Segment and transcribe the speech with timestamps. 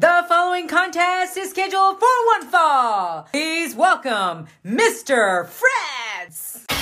[0.00, 3.26] The following contest is scheduled for one fall.
[3.32, 5.48] Please welcome Mr.
[5.48, 6.77] Fretz.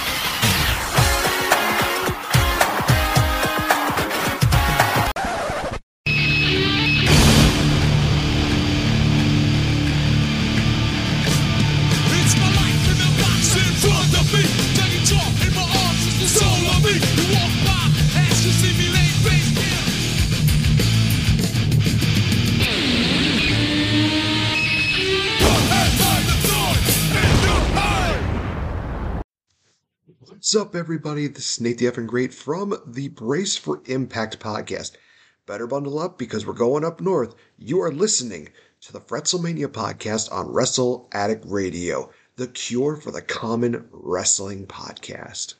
[30.47, 31.27] What's up, everybody?
[31.27, 34.93] This is Nate the Effing Great from the Brace for Impact podcast.
[35.45, 37.35] Better bundle up because we're going up north.
[37.59, 38.51] You are listening
[38.83, 45.55] to the Fretzlemania podcast on Wrestle Addict Radio, the cure for the common wrestling podcast.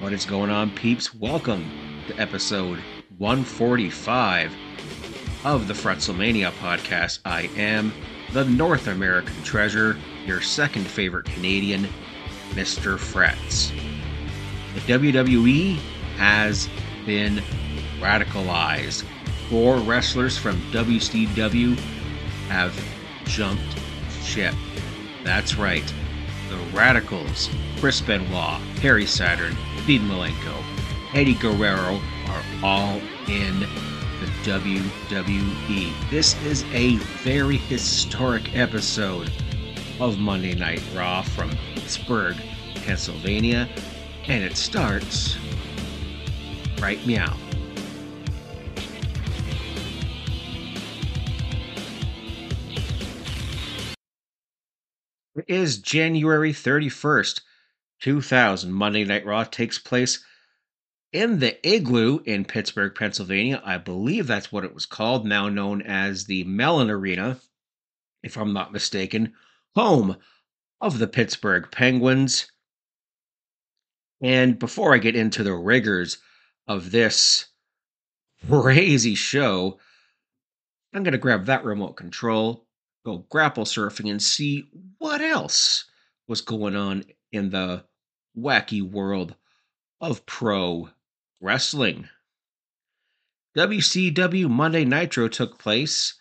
[0.00, 1.14] What is going on, peeps?
[1.14, 1.64] Welcome
[2.08, 2.78] to episode
[3.16, 4.52] 145
[5.44, 7.20] of the Fretzlemania podcast.
[7.24, 7.90] I am
[8.32, 11.88] the North American treasure, your second favorite Canadian,
[12.50, 12.98] Mr.
[12.98, 13.72] Fretz.
[14.74, 15.76] The WWE
[16.16, 16.68] has
[17.06, 17.42] been
[18.00, 19.04] radicalized.
[19.48, 21.78] Four wrestlers from WCW
[22.48, 22.78] have
[23.24, 23.78] jumped
[24.22, 24.54] ship.
[25.24, 25.92] That's right.
[26.50, 30.62] The Radicalz, Chris Benoit, Perry Saturn, Dean Malenko,
[31.14, 33.66] Eddie Guerrero are all in
[34.20, 36.10] the WWE.
[36.10, 39.30] This is a very historic episode
[40.00, 42.36] of Monday Night Raw from Pittsburgh,
[42.74, 43.68] Pennsylvania,
[44.26, 45.36] and it starts
[46.80, 47.36] right meow.
[55.36, 57.40] It is January 31st,
[58.00, 58.72] 2000.
[58.72, 60.24] Monday Night Raw takes place
[61.12, 63.62] in the Igloo in Pittsburgh, Pennsylvania.
[63.64, 67.40] I believe that's what it was called, now known as the Mellon Arena,
[68.22, 69.32] if I'm not mistaken,
[69.74, 70.16] home
[70.80, 72.50] of the Pittsburgh Penguins.
[74.20, 76.18] And before I get into the rigors
[76.66, 77.46] of this
[78.48, 79.78] crazy show,
[80.92, 82.66] I'm going to grab that remote control,
[83.04, 84.68] go grapple surfing, and see
[84.98, 85.84] what else
[86.26, 87.84] was going on in the
[88.36, 89.34] wacky world
[90.00, 90.88] of pro
[91.40, 92.08] wrestling.
[93.56, 96.14] WCW Monday Nitro took place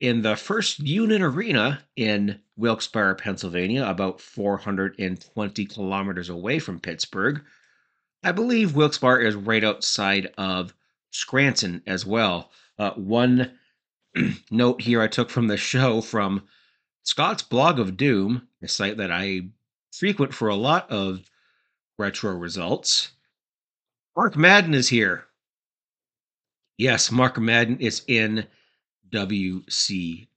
[0.00, 7.42] in the first Union arena in Wilkes-Barre, Pennsylvania, about 420 kilometers away from Pittsburgh.
[8.22, 10.74] I believe Wilkes-Barre is right outside of
[11.10, 12.50] Scranton as well.
[12.78, 13.58] Uh, one
[14.50, 16.42] note here I took from the show from
[17.02, 19.48] Scott's Blog of Doom, a site that I
[19.92, 21.30] frequent for a lot of
[21.98, 23.12] retro results.
[24.16, 25.26] Mark Madden is here.
[26.76, 28.46] Yes, Mark Madden is in
[29.10, 30.28] WCW.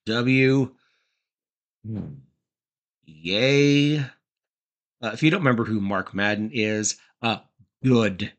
[3.06, 3.98] Yay.
[4.00, 7.38] Uh, if you don't remember who Mark Madden is, uh,
[7.84, 8.32] good.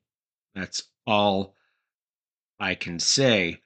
[0.54, 1.54] That's all
[2.58, 3.60] I can say.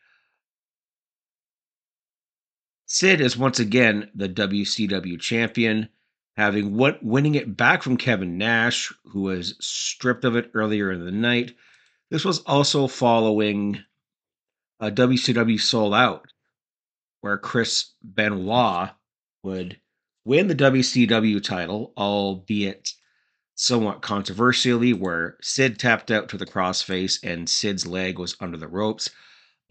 [2.87, 5.89] Sid is once again the WCW champion,
[6.39, 11.05] having won- winning it back from Kevin Nash, who was stripped of it earlier in
[11.05, 11.57] the night.
[12.11, 13.83] This was also following
[14.79, 16.29] a WCW Sold Out,
[17.23, 18.91] where Chris Benoit
[19.43, 19.81] would
[20.25, 22.93] win the WCW title, albeit
[23.57, 28.69] somewhat controversially, where Sid tapped out to the crossface and Sid's leg was under the
[28.69, 29.11] ropes.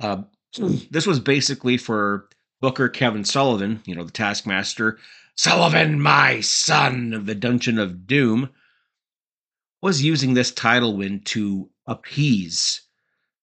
[0.01, 0.23] Uh,
[0.91, 2.27] this was basically for
[2.59, 4.99] Booker Kevin Sullivan, you know, the Taskmaster.
[5.37, 8.49] Sullivan, my son of the Dungeon of Doom,
[9.83, 12.81] was using this tidal wind to appease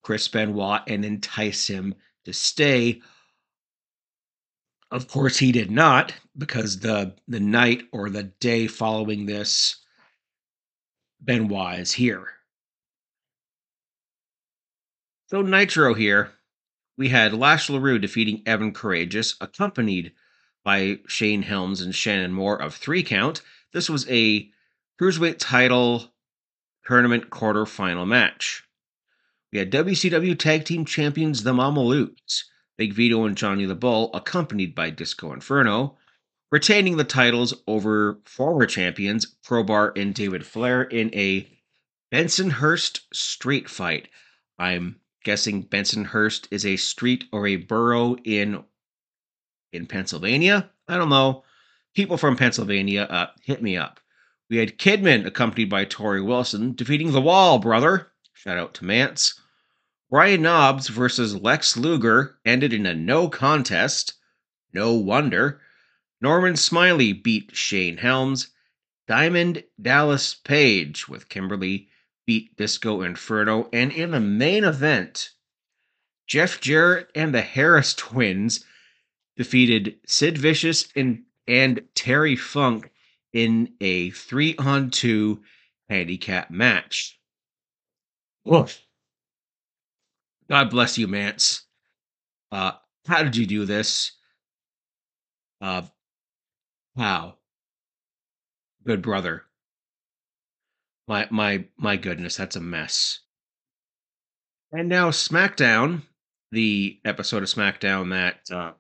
[0.03, 1.94] Chris Benoit and entice him
[2.25, 3.00] to stay.
[4.91, 9.76] Of course, he did not, because the the night or the day following this,
[11.21, 12.28] Benoit is here.
[15.29, 16.32] So Nitro here,
[16.99, 20.12] we had Lash LaRue defeating Evan Karagias, accompanied
[20.64, 23.43] by Shane Helms and Shannon Moore of Three Count.
[23.72, 24.50] This was a
[25.00, 26.12] cruiserweight title
[26.87, 28.64] tournament quarterfinal match.
[29.52, 32.44] We had WCW Tag Team Champions the Mamalukes,
[32.76, 35.96] Big Vito and Johnny the Bull, accompanied by Disco Inferno,
[36.50, 41.49] retaining the titles over former champions Crowbar and David Flair in a
[42.12, 44.08] Bensonhurst street fight.
[44.58, 48.64] I'm guessing Bensonhurst is a street or a borough in
[49.75, 50.71] in Pennsylvania.
[50.88, 51.44] I don't know.
[51.94, 54.00] People from Pennsylvania, uh, hit me up.
[54.50, 58.12] We had Kidman accompanied by Torrie Wilson defeating the Wall, brother.
[58.32, 59.41] Shout out to Mance.
[60.11, 64.15] Brian Knobbs versus Lex Luger ended in a no contest.
[64.73, 65.61] No wonder.
[66.21, 68.49] Norman Smiley beat Shane Helms.
[69.06, 71.88] Diamond Dallas Page with Kimberly
[72.26, 73.69] beat Disco Inferno.
[73.73, 75.31] And in the main event,
[76.26, 78.65] Jeff Jarrett and the Harris twins
[79.37, 82.91] defeated Sid Vicious and, and Terry Funk
[83.33, 85.43] in a three on two
[85.89, 87.19] handicap match.
[88.45, 88.81] Woof.
[90.49, 91.63] God bless you, Mance.
[92.53, 92.73] Uh,
[93.07, 94.13] how did you do this?
[95.61, 95.83] Uh,
[96.97, 97.37] how?
[98.87, 99.43] Good brother.
[101.09, 103.21] My my my goodness, that's a mess.
[104.73, 106.03] And now SmackDown,
[106.51, 108.73] the episode of SmackDown that uh,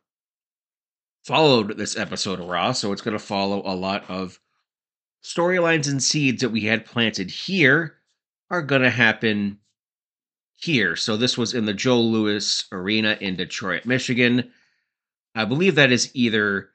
[1.24, 4.38] followed this episode of Raw, so it's going to follow a lot of
[5.24, 7.96] storylines and seeds that we had planted here
[8.50, 9.58] are going to happen
[10.54, 10.96] here.
[10.96, 14.50] So this was in the Joe Louis Arena in Detroit, Michigan.
[15.34, 16.70] I believe that is either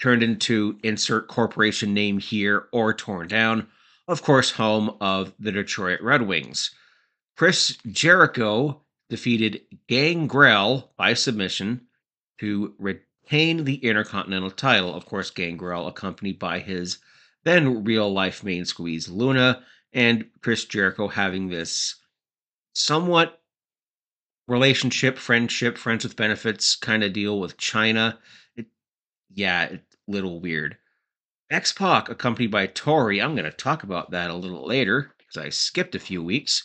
[0.00, 3.68] turned into insert corporation name here or torn down.
[4.08, 6.74] Of course, home of the Detroit Red Wings.
[7.36, 11.82] Chris Jericho defeated Gangrel by submission
[12.40, 12.74] to
[13.24, 14.94] retain the Intercontinental title.
[14.94, 16.98] Of course, Gangrel accompanied by his
[17.44, 21.96] then real life main squeeze Luna, and Chris Jericho having this
[22.72, 23.40] somewhat
[24.46, 28.18] relationship, friendship, friends with benefits kind of deal with Chyna.
[28.56, 28.66] It,
[29.32, 30.76] yeah, it's a little weird.
[31.50, 35.36] X Pac, accompanied by Tori, I'm going to talk about that a little later because
[35.36, 36.64] I skipped a few weeks.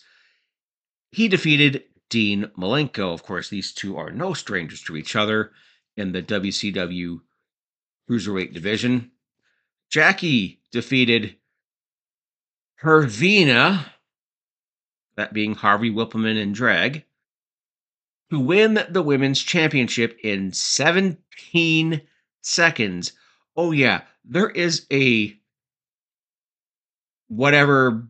[1.12, 3.14] He defeated Dean Malenko.
[3.14, 5.52] Of course, these two are no strangers to each other
[5.98, 7.20] in the WCW
[8.10, 9.12] Cruiserweight division.
[9.90, 11.36] Jackie defeated
[12.82, 13.86] Hervina,
[15.16, 17.04] that being Harvey Whippleman and Drag,
[18.30, 22.02] to win the women's championship in 17
[22.42, 23.14] seconds.
[23.56, 25.36] Oh, yeah, there is a
[27.30, 28.08] whatever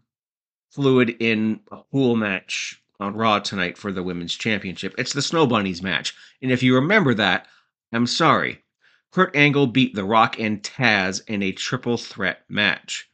[0.72, 4.96] fluid in a pool match on Raw tonight for the women's championship.
[4.98, 6.16] It's the Snow Bunnies match.
[6.42, 7.48] And if you remember that,
[7.92, 8.64] I'm sorry.
[9.12, 13.10] Kurt Angle beat The Rock and Taz in a triple threat match.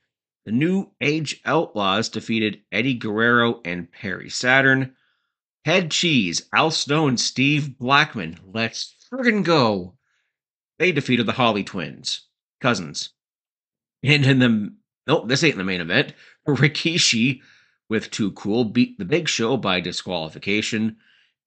[0.46, 4.96] The New Age Outlaws defeated Eddie Guerrero and Perry Saturn.
[5.64, 8.40] Head Cheese, Al and Steve Blackman.
[8.46, 9.98] Let's friggin' go.
[10.80, 12.28] They defeated the Holly Twins,
[12.60, 13.12] cousins.
[14.04, 14.74] And in the
[15.08, 16.14] nope, this ain't the main event.
[16.48, 17.42] Rikishi
[17.88, 20.98] with Too Cool beat the Big Show by disqualification.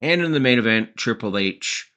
[0.01, 1.91] And in the main event, Triple H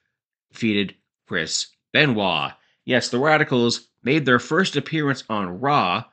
[0.51, 0.95] defeated
[1.31, 2.51] Chris Benoit.
[2.83, 6.03] Yes, the Radicalz made their first appearance on Raw,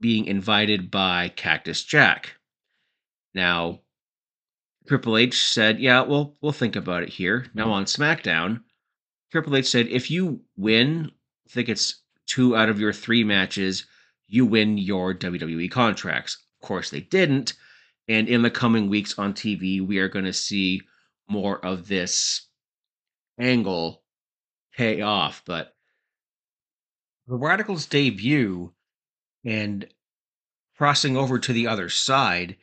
[0.00, 2.36] being invited by Cactus Jack.
[3.34, 3.80] Now,
[4.86, 8.62] Triple H said, "Yeah, well, we'll think about it here." Now on SmackDown,
[9.32, 11.10] Triple H said, "If you win,
[11.48, 13.84] I think it's two out of your three matches,
[14.28, 17.54] you win your WWE contracts." Of course, they didn't,
[18.06, 20.82] and in the coming weeks on TV, we are going to see
[21.26, 22.46] more of this
[23.40, 24.04] angle
[24.76, 25.42] pay off.
[25.46, 25.74] But
[27.26, 28.72] the Radicalz' debut
[29.44, 29.88] and
[30.76, 32.56] crossing over to the other side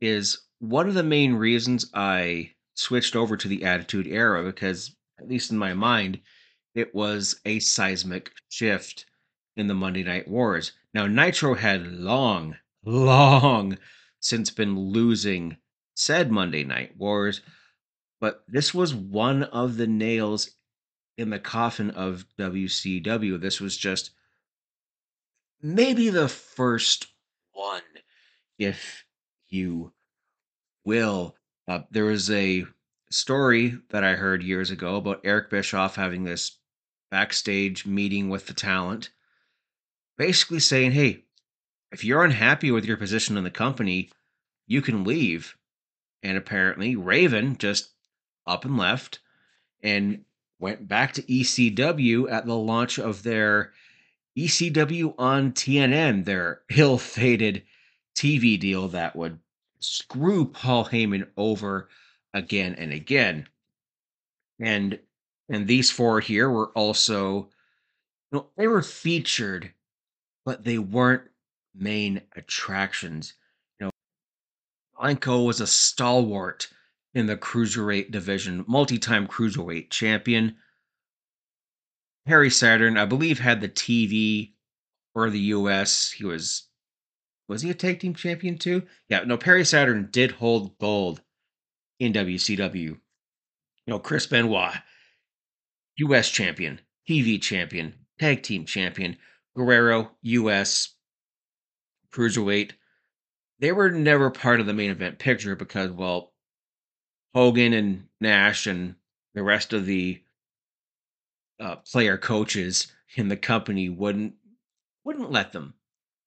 [0.00, 5.28] is one of the main reasons I switched over to the Attitude Era because, at
[5.28, 6.20] least in my mind,
[6.74, 9.06] it was a seismic shift
[9.56, 10.72] in the Monday Night Wars.
[10.92, 13.78] Now, Nitro had long, long
[14.20, 15.56] since been losing
[15.96, 17.40] said Monday Night Wars,
[18.20, 20.53] but this was one of the nails
[21.16, 23.40] in the coffin of WCW.
[23.40, 24.10] This was just
[25.62, 27.06] maybe the first
[27.52, 27.82] one,
[28.58, 29.04] if
[29.48, 29.92] you
[30.84, 31.36] will.
[31.66, 32.64] Uh, there was a
[33.10, 36.58] story that I heard years ago about Eric Bischoff having this
[37.10, 39.10] backstage meeting with the talent,
[40.18, 41.24] basically saying, hey,
[41.92, 44.10] if you're unhappy with your position in the company,
[44.66, 45.56] you can leave.
[46.22, 47.90] And apparently, Raven just
[48.46, 49.20] up and left
[49.82, 50.24] and
[50.64, 53.74] went back to ECW at the launch of their
[54.38, 57.62] ECW on TNN, their ill fated
[58.16, 59.38] TV deal that would
[59.80, 61.90] screw Paul Heyman over
[62.32, 63.46] again and again.
[64.58, 64.98] And
[65.50, 67.50] and these four here were also
[68.32, 69.70] you know, they were featured,
[70.46, 71.28] but they weren't
[71.74, 73.34] main attractions.
[73.78, 73.90] You know,
[74.98, 76.70] Blanco was a stalwart
[77.14, 80.56] in the cruiserweight division, multi-time cruiserweight champion.
[82.26, 84.52] Perry Saturn, I believe, had the TV
[85.14, 86.10] or the US.
[86.10, 86.68] He was
[87.46, 88.86] was he a tag team champion too?
[89.08, 91.20] Yeah, no, Perry Saturn did hold gold
[91.98, 92.72] in WCW.
[92.72, 93.00] You
[93.86, 94.74] know, Chris Benoit,
[95.96, 99.18] US champion, TV champion, tag team champion,
[99.54, 100.94] Guerrero, US
[102.10, 102.72] cruiserweight.
[103.58, 106.33] They were never part of the main event picture because, well,
[107.34, 108.94] Hogan and Nash and
[109.34, 110.22] the rest of the
[111.58, 114.34] uh, player coaches in the company wouldn't
[115.04, 115.74] wouldn't let them.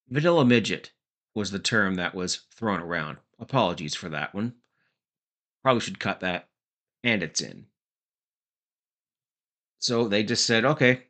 [0.08, 0.92] Vanilla midget
[1.34, 3.18] was the term that was thrown around.
[3.38, 4.54] Apologies for that one.
[5.62, 6.48] Probably should cut that,
[7.02, 7.66] and it's in.
[9.80, 11.04] So they just said, okay,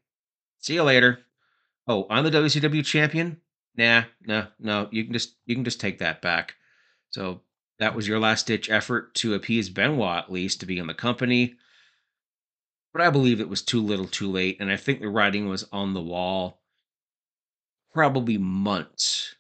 [0.58, 1.20] see you later.
[1.86, 3.40] Oh, I'm the WCW champion?
[3.76, 4.88] Nah, no, no.
[4.90, 6.54] You can just you can just take that back.
[7.10, 7.42] So
[7.78, 10.94] that was your last ditch effort to appease Benoit at least to be in the
[10.94, 11.54] company.
[12.92, 15.66] But I believe it was too little too late, and I think the writing was
[15.72, 16.60] on the wall
[17.92, 19.34] probably months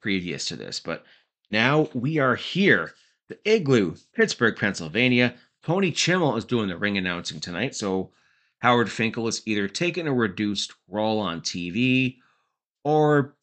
[0.00, 0.80] previous to this.
[0.80, 1.04] But
[1.50, 2.94] now we are here.
[3.28, 5.34] The Igloo, Pittsburgh, Pennsylvania.
[5.62, 8.12] Tony Chimel is doing the ring announcing tonight, so
[8.58, 12.16] Howard Finkel is either taking a reduced role on TV
[12.82, 13.34] or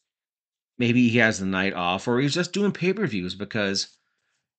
[0.78, 3.98] maybe he has the night off or he's just doing pay per views because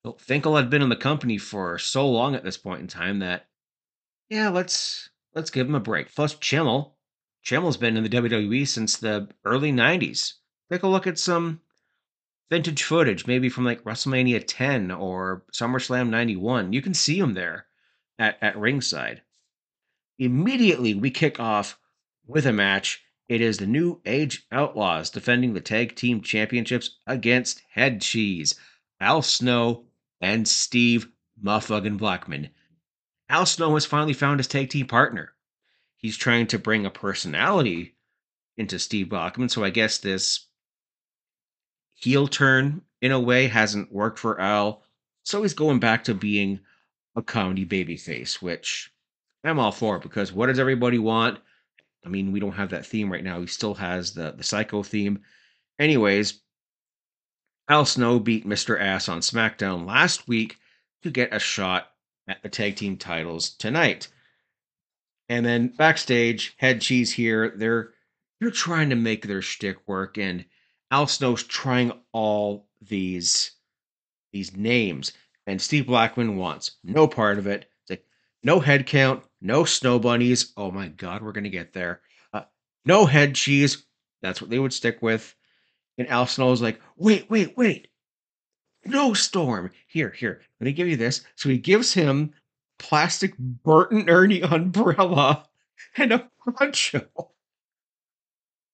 [0.04, 3.21] well, Finkel had been in the company for so long at this point in time
[3.21, 3.47] that
[4.28, 6.14] yeah, let's let's give him a break.
[6.14, 6.94] Plus, Chimel,
[7.44, 10.35] Chimel's been in the WWE since the early '90s.
[10.71, 11.61] Take a look at some
[12.50, 16.73] vintage footage, maybe from like WrestleMania 10 or SummerSlam 91.
[16.73, 17.66] You can see him there
[18.18, 19.23] at, at ringside.
[20.18, 21.78] Immediately, we kick off
[22.26, 23.02] with a match.
[23.28, 28.59] It is the New Age Outlaws defending the tag team championships against Head Cheese,
[29.00, 29.87] Al Snow,
[30.23, 31.09] and Steve
[31.43, 32.50] Muffucking Blackman.
[33.29, 35.33] Al Snow has finally found his tag team partner.
[35.97, 37.97] He's trying to bring a personality
[38.57, 40.47] into Steve Blackman, so I guess this
[41.95, 44.83] heel turn in a way hasn't worked for Al.
[45.25, 46.61] So he's going back to being
[47.17, 48.93] a comedy babyface, which
[49.45, 51.38] I'm all for because what does everybody want?
[52.05, 53.41] I mean, we don't have that theme right now.
[53.41, 55.21] He still has the the psycho theme.
[55.79, 56.41] Anyways,
[57.73, 58.79] Al Snow beat Mr.
[58.79, 60.59] Ass on SmackDown last week
[61.00, 61.91] to get a shot
[62.29, 64.09] at the tag team titles tonight.
[65.31, 67.95] And then backstage, Head Cheese here, they're
[68.38, 70.45] they're trying to make their shtick work, and
[70.91, 73.52] Al Snow's trying all these
[74.35, 75.14] these names,
[75.47, 77.71] and Steve Blackman wants no part of it.
[77.81, 78.05] It's like
[78.43, 80.52] no head count, no snow bunnies.
[80.59, 82.02] Oh my god, we're gonna get there.
[82.35, 82.43] Uh,
[82.85, 83.87] no head cheese.
[84.21, 85.35] That's what they would stick with.
[85.99, 87.88] And Al Snow's like, wait, wait, wait.
[88.84, 89.70] No storm.
[89.87, 90.40] Here, here.
[90.61, 91.22] Let me give you this.
[91.37, 92.32] So he gives him
[92.78, 95.46] plastic Burton Ernie umbrella
[95.96, 97.06] and a poncho.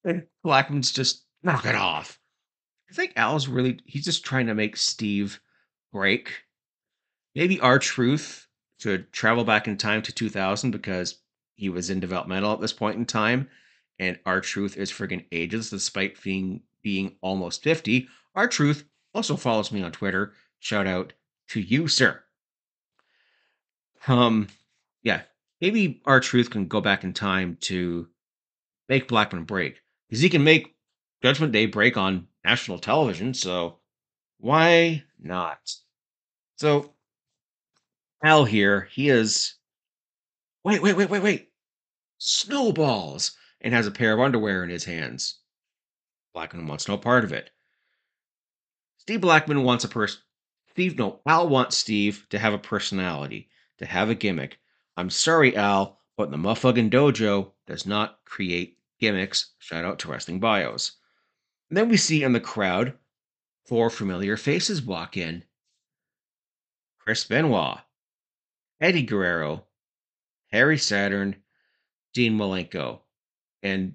[0.04, 2.18] And Blackman's just knock it off.
[2.90, 5.40] I think Al's really he's just trying to make Steve
[5.92, 6.44] break.
[7.34, 8.48] Maybe R-Truth
[8.80, 11.20] should travel back in time to 2000 because
[11.54, 13.48] he was in developmental at this point in time,
[13.98, 18.08] and R-Truth is friggin' ages despite being being almost 50.
[18.35, 20.32] R-Truth also follows me on Twitter.
[20.61, 21.12] Shout out
[21.49, 22.23] to you, sir.
[24.06, 24.49] Um,
[25.02, 25.23] yeah,
[25.61, 28.08] maybe R-Truth can go back in time to
[28.88, 30.75] make Blackman break because he can make
[31.23, 33.35] Judgment Day break on national television.
[33.35, 33.78] So
[34.38, 35.58] why not?
[36.56, 36.94] So
[38.23, 39.54] Al here, he is.
[40.64, 41.49] Wait, wait, wait, wait, wait.
[42.18, 45.38] Snowballs and has a pair of underwear in his hands.
[46.32, 47.50] Blackman wants no part of it.
[48.99, 50.20] Steve Blackman wants a person.
[50.70, 54.58] Steve, no, Al wants Steve to have a personality, to have a gimmick.
[54.97, 59.54] I'm sorry, Al, but the Muffucking Dojo does not create gimmicks.
[59.58, 60.92] Shout out to Wrestling Bios.
[61.70, 62.94] And then we see in the crowd
[63.66, 65.44] four familiar faces walk in
[66.99, 67.78] Chris Benoit,
[68.80, 69.64] Eddie Guerrero,
[70.50, 71.37] Perry Saturn,
[72.12, 73.00] Dean Malenko.
[73.62, 73.94] And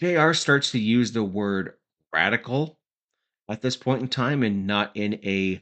[0.00, 1.74] JR starts to use the word
[2.12, 2.78] radical
[3.48, 5.60] at this point in time and not in a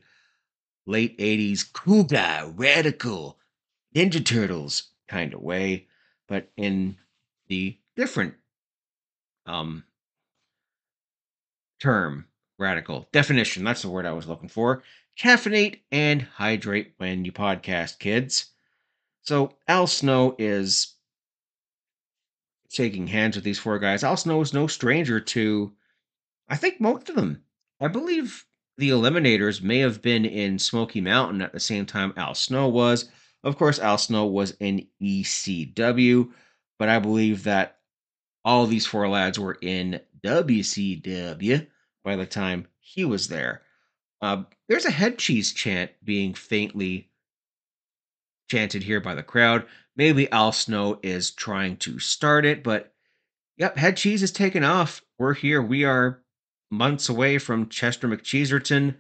[0.87, 3.39] late 80s cool guy, radical,
[3.95, 5.87] Ninja Turtles kind of way,
[6.29, 6.97] but in
[7.49, 8.35] the different
[9.47, 9.85] um
[11.81, 12.27] term
[12.59, 13.65] radical definition.
[13.65, 14.83] That's the word i was looking for.
[15.19, 18.51] Caffeinate and hydrate when you podcast kids.
[19.23, 20.96] So al snow is
[22.69, 25.73] shaking hands with these four guys al snow is no stranger to
[26.49, 27.43] i think most of them
[27.81, 28.45] i believe
[28.79, 33.09] the eliminators may have been in smoky mountain at the same time al snow was
[33.45, 36.29] of course al snow was in ecw
[36.79, 37.79] but i believe that
[38.47, 41.67] all these four lads were in WCW
[42.05, 43.63] by the time he was there.
[44.23, 47.11] Uh, there's a head cheese chant being faintly
[48.49, 49.67] chanted here by the crowd.
[49.97, 52.93] Maybe Al Snow is trying to start it, but
[53.57, 55.03] yep, head cheese is taken off.
[55.19, 55.63] We're here.
[55.63, 56.23] We are
[56.71, 58.97] months away from Chester McCheeserton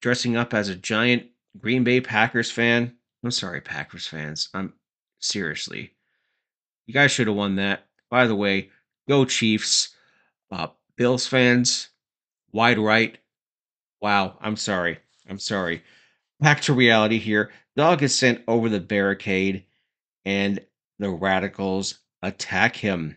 [0.00, 1.26] dressing up as a giant
[1.58, 2.96] Green Bay Packers fan.
[3.24, 4.48] I'm sorry, Packers fans.
[4.54, 4.72] I'm
[5.18, 5.92] seriously.
[6.86, 7.86] You guys should have won that.
[8.08, 8.70] By the way,
[9.08, 9.94] go Chiefs.
[10.50, 11.88] Uh, Bills fans,
[12.52, 13.16] wide right.
[14.02, 14.98] Wow, I'm sorry.
[15.28, 15.82] I'm sorry.
[16.40, 17.50] Back to reality here.
[17.80, 19.64] Dog is sent over the barricade,
[20.26, 20.60] and
[20.98, 23.16] the radicals attack him.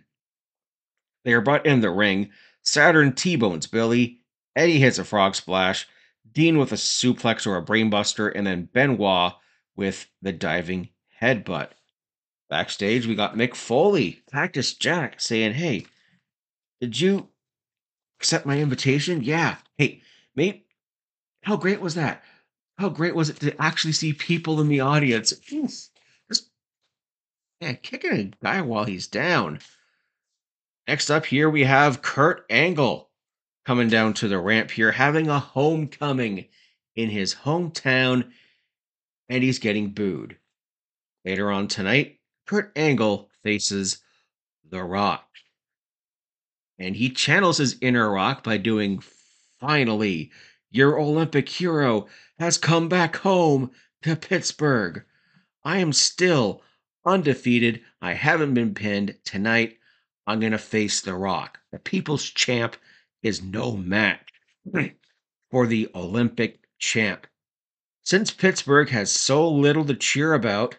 [1.25, 2.29] They are brought in the ring.
[2.61, 4.21] Saturn T bones Billy.
[4.55, 5.85] Eddie hits a frog splash.
[6.31, 9.33] Dean with a suplex or a brainbuster, and then Benoit
[9.75, 10.87] with the diving
[11.21, 11.71] headbutt.
[12.49, 15.87] Backstage, we got Mick Foley, Cactus Jack, saying, Hey,
[16.79, 17.27] did you
[18.17, 19.23] accept my invitation?
[19.23, 19.57] Yeah.
[19.77, 20.03] Hey,
[20.37, 20.67] mate,
[21.41, 22.23] how great was that?
[22.77, 25.31] How great was it to actually see people in the audience?
[25.31, 25.91] Just
[27.61, 29.59] man, kicking a guy while he's down.
[30.87, 33.09] Next up here, we have Kurt Angle
[33.65, 36.45] coming down to the ramp here, having a homecoming
[36.95, 38.31] in his hometown,
[39.29, 40.37] and he's getting booed.
[41.23, 43.99] Later on tonight, Kurt Angle faces
[44.69, 45.27] The Rock.
[46.79, 49.01] And he channels his inner rock by doing
[49.61, 50.31] finally,
[50.73, 52.07] your Olympic hero
[52.39, 55.05] has come back home to Pittsburgh.
[55.63, 56.63] I am still
[57.05, 57.81] undefeated.
[58.01, 59.15] I haven't been pinned.
[59.23, 59.77] Tonight,
[60.25, 61.59] I'm going to face The Rock.
[61.71, 62.75] The people's champ
[63.21, 64.27] is no match
[65.51, 67.27] for the Olympic champ.
[68.01, 70.77] Since Pittsburgh has so little to cheer about,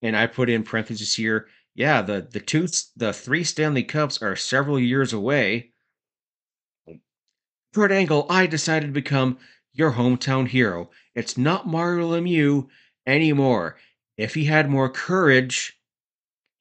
[0.00, 4.34] and I put in parentheses here, yeah, the the two the three Stanley Cups are
[4.34, 5.72] several years away.
[7.74, 9.38] Kurt Angle, I decided to become
[9.72, 10.90] your hometown hero.
[11.14, 12.68] It's not Mario Lemieux
[13.06, 13.76] anymore.
[14.16, 15.78] If he had more courage,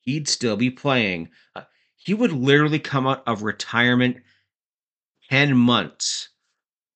[0.01, 1.29] he'd still be playing.
[1.55, 1.63] Uh,
[1.95, 4.17] he would literally come out of retirement
[5.29, 6.29] 10 months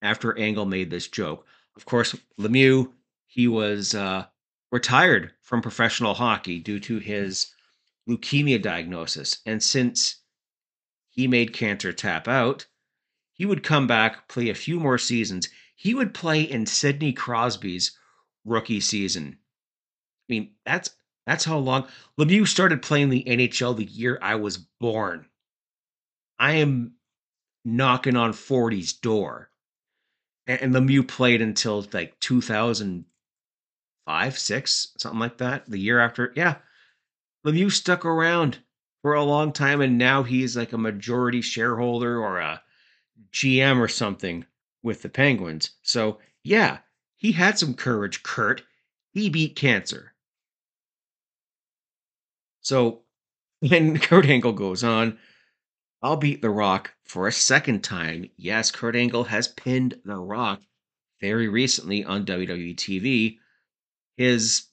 [0.01, 1.45] after Angle made this joke.
[1.75, 2.91] Of course, Lemieux,
[3.27, 4.25] he was uh,
[4.71, 7.53] retired from professional hockey due to his
[8.07, 9.39] leukemia diagnosis.
[9.45, 10.17] And since
[11.09, 12.67] he made cancer tap out,
[13.33, 15.49] he would come back, play a few more seasons.
[15.75, 17.97] He would play in Sidney Crosby's
[18.45, 19.37] rookie season.
[20.29, 20.91] I mean, that's
[21.25, 21.87] that's how long
[22.19, 25.25] Lemieux started playing the NHL the year I was born.
[26.39, 26.93] I am
[27.63, 29.51] knocking on 40's door.
[30.47, 35.67] And, Lemieux played until like 2005, 6, something like that.
[35.67, 36.33] The year after.
[36.35, 36.55] Yeah.
[37.45, 38.57] Lemieux stuck around
[39.01, 42.61] for a long time and now he's like a majority shareholder or a
[43.31, 44.45] GM or something
[44.83, 45.71] with the Penguins.
[45.83, 46.79] So, yeah,
[47.15, 48.63] he had some courage, Kurt.
[49.11, 50.13] He beat cancer.
[52.61, 53.03] So,
[53.59, 55.17] when Kurt Angle goes on,
[56.01, 58.29] I'll beat The Rock for a second time.
[58.37, 60.61] Yes, Kurt Angle has pinned The Rock
[61.19, 63.37] very recently on WWE TV.
[64.17, 64.67] His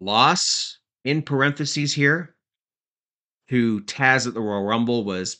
[0.00, 2.34] loss, in parentheses here,
[3.50, 5.38] to Taz at the Royal Rumble was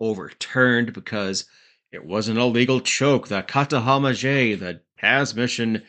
[0.00, 1.46] overturned because
[1.96, 3.28] it was an illegal choke.
[3.28, 5.82] The kata hamaje, the Tazmission,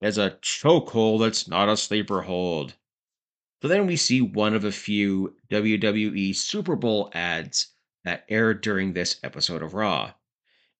[0.00, 2.74] is a chokehold that's not a sleeper hold.
[3.62, 7.68] So then we see one of a few WWE Super Bowl ads
[8.04, 10.12] that aired during this episode of Raw.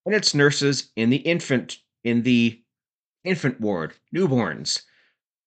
[0.05, 2.61] And it's nurses in the infant in the
[3.23, 4.83] infant ward, newborns.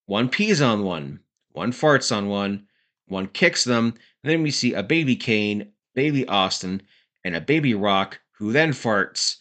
[0.05, 1.19] One pees on one,
[1.51, 2.67] one farts on one,
[3.07, 6.83] one kicks them, and then we see a baby Kane, baby Austin,
[7.25, 9.37] and a baby Rock who then farts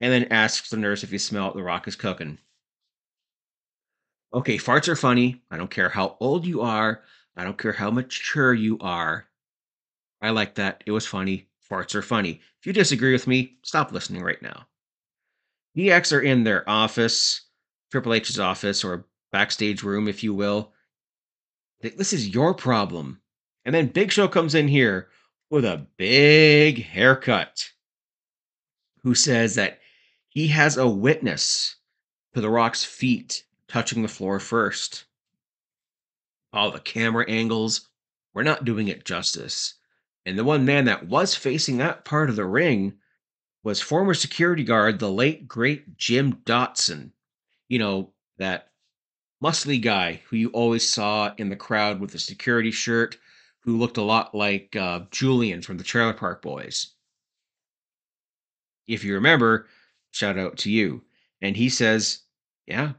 [0.00, 2.38] and then asks the nurse if he smell the Rock is cooking.
[4.34, 5.42] Okay, farts are funny.
[5.50, 7.02] I don't care how old you are.
[7.36, 9.26] I don't care how mature you are.
[10.20, 10.82] I like that.
[10.86, 11.48] It was funny.
[11.70, 12.40] Farts are funny.
[12.60, 14.66] If you disagree with me, stop listening right now.
[15.76, 17.42] DX are in their office,
[17.90, 20.72] Triple H's office, or backstage room, if you will.
[21.80, 23.20] This is your problem.
[23.64, 25.08] And then Big Show comes in here
[25.50, 27.70] with a big haircut
[29.02, 29.80] who says that
[30.28, 31.76] he has a witness
[32.34, 35.04] to The Rock's feet touching the floor first.
[36.52, 37.88] All the camera angles,
[38.34, 39.74] we're not doing it justice.
[40.24, 42.94] And the one man that was facing that part of the ring
[43.62, 47.10] was former security guard, the late great Jim Dotson.
[47.68, 48.70] You know, that
[49.42, 53.18] muscly guy who you always saw in the crowd with the security shirt,
[53.60, 56.92] who looked a lot like uh, Julian from the Trailer Park Boys.
[58.86, 59.66] If you remember,
[60.10, 61.02] shout out to you.
[61.40, 62.20] And he says,
[62.66, 62.92] Yeah,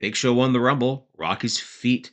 [0.00, 1.08] Big Show won the Rumble.
[1.16, 2.12] Rocky's feet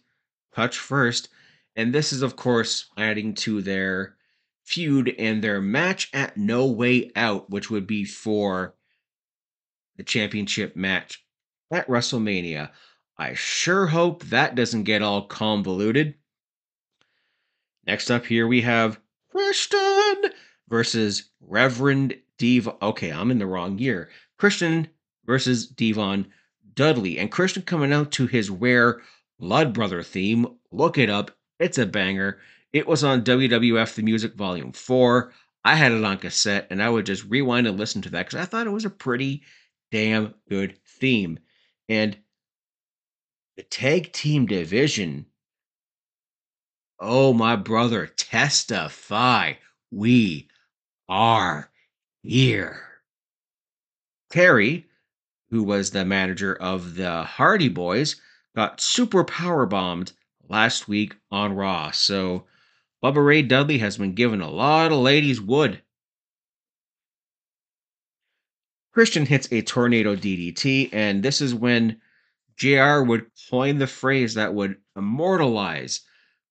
[0.53, 1.29] touch first.
[1.75, 4.15] And this is, of course, adding to their
[4.63, 8.75] feud and their match at No Way Out, which would be for
[9.97, 11.23] the championship match
[11.71, 12.71] at WrestleMania.
[13.17, 16.15] I sure hope that doesn't get all convoluted.
[17.85, 20.31] Next up here we have Christian
[20.67, 22.75] versus Reverend Devon.
[22.81, 24.09] Okay, I'm in the wrong year.
[24.37, 24.87] Christian
[25.25, 26.27] versus Devon
[26.73, 27.17] Dudley.
[27.17, 29.01] And Christian coming out to his rare
[29.39, 30.47] Blood Brother theme.
[30.71, 31.31] Look it up.
[31.59, 32.39] It's a banger.
[32.73, 35.33] It was on WWF The Music Volume 4.
[35.63, 38.39] I had it on cassette and I would just rewind and listen to that because
[38.39, 39.43] I thought it was a pretty
[39.91, 41.39] damn good theme.
[41.89, 42.17] And
[43.55, 45.25] the tag team division.
[46.99, 49.53] Oh, my brother, testify.
[49.91, 50.49] We
[51.07, 51.69] are
[52.25, 52.81] here.
[54.31, 54.85] Terri,
[55.49, 58.15] who was the manager of the Hardy Boys,
[58.55, 60.13] got super power bombed
[60.49, 61.91] last week on Raw.
[61.91, 62.45] So
[63.03, 65.81] Bubba Ray Dudley has been giving a lot of ladies wood.
[68.93, 72.01] Christian hits a tornado DDT, and this is when
[72.55, 76.01] JR would coin the phrase that would immortalize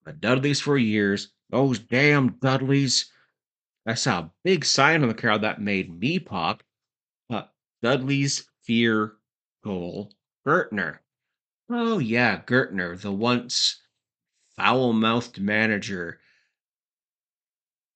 [0.05, 1.33] the Dudleys for years.
[1.51, 3.11] Those damn Dudleys.
[3.87, 6.63] I saw a big sign on the crowd that made me pop.
[7.29, 7.43] Uh,
[7.83, 9.17] Dudley's fear
[9.65, 10.13] Joel
[10.47, 10.99] Gertner.
[11.69, 13.81] Oh, yeah, Gertner, the once
[14.57, 16.21] foul mouthed manager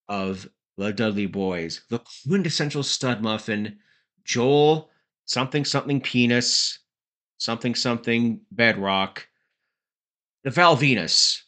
[0.09, 3.79] of the Dudley Boys, the quintessential stud muffin,
[4.25, 4.91] Joel,
[5.25, 6.79] something, something penis,
[7.39, 9.27] something, something bedrock,
[10.45, 11.43] the Val Venis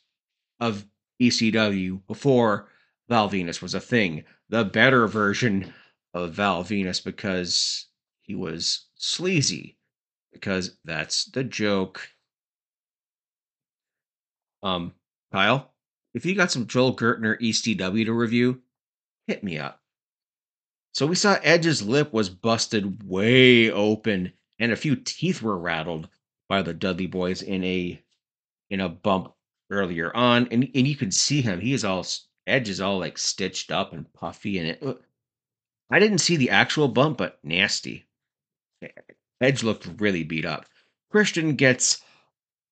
[0.59, 0.85] of
[1.21, 2.70] ECW before
[3.11, 5.75] Val Venis was a thing, the better version
[6.15, 7.89] of Val Venis because
[8.23, 9.77] he was sleazy,
[10.33, 12.09] because that's the joke.
[14.63, 14.95] Um,
[15.33, 15.75] Kyle,
[16.15, 18.63] if you got some Joel Gertner ECW to review,
[19.27, 19.83] hit me up.
[20.95, 26.09] So we saw Edge's lip was busted way open, and a few teeth were rattled
[26.49, 28.01] by the Dudley boys in a
[28.71, 29.35] in a bump
[29.69, 31.61] earlier on, and and you can see him.
[31.61, 32.05] He is all
[32.51, 34.83] Edge is all like stitched up and puffy, and it.
[34.83, 34.95] Uh,
[35.91, 38.07] I didn't see the actual bump, but nasty.
[39.41, 40.67] Edge looked really beat up.
[41.11, 42.03] Christian gets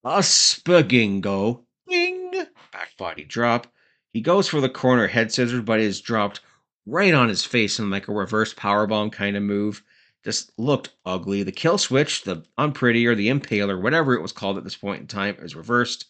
[0.04, 1.64] a spagingo.
[1.88, 2.30] Ding!
[2.72, 3.66] Back body drop.
[4.12, 6.40] He goes for the corner head scissors, but is dropped
[6.86, 9.82] right on his face in like a reverse powerbomb kind of move.
[10.24, 11.42] Just looked ugly.
[11.42, 15.00] The kill switch, the unpretty or the impaler, whatever it was called at this point
[15.00, 16.06] in time, is reversed.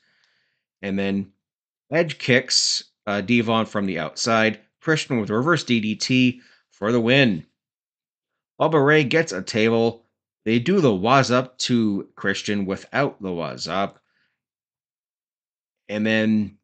[0.83, 1.33] And then
[1.91, 4.61] Edge kicks uh, Devon from the outside.
[4.83, 6.41] Christian with reverse DDT
[6.71, 7.47] for the win.
[8.61, 10.05] Bubba Ray gets a table.
[10.45, 13.99] They do the was up to Christian without the was up.
[15.89, 16.59] And then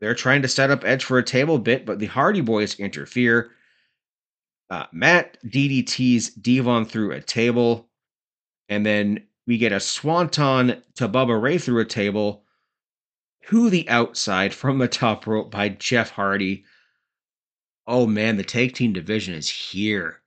[0.00, 3.50] they're trying to set up Edge for a table bit, but the Hardy Boys interfere.
[4.70, 7.88] Uh, Matt DDT's Devon through a table,
[8.68, 12.41] and then we get a swanton to Bubba Ray through a table
[13.48, 16.64] to the outside from the top rope by Jeff Hardy.
[17.86, 20.22] Oh man, the tag team division is here.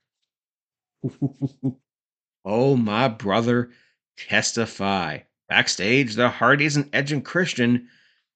[2.44, 3.70] oh my brother,
[4.16, 5.20] testify.
[5.48, 7.88] Backstage, the Hardys and Edge and Christian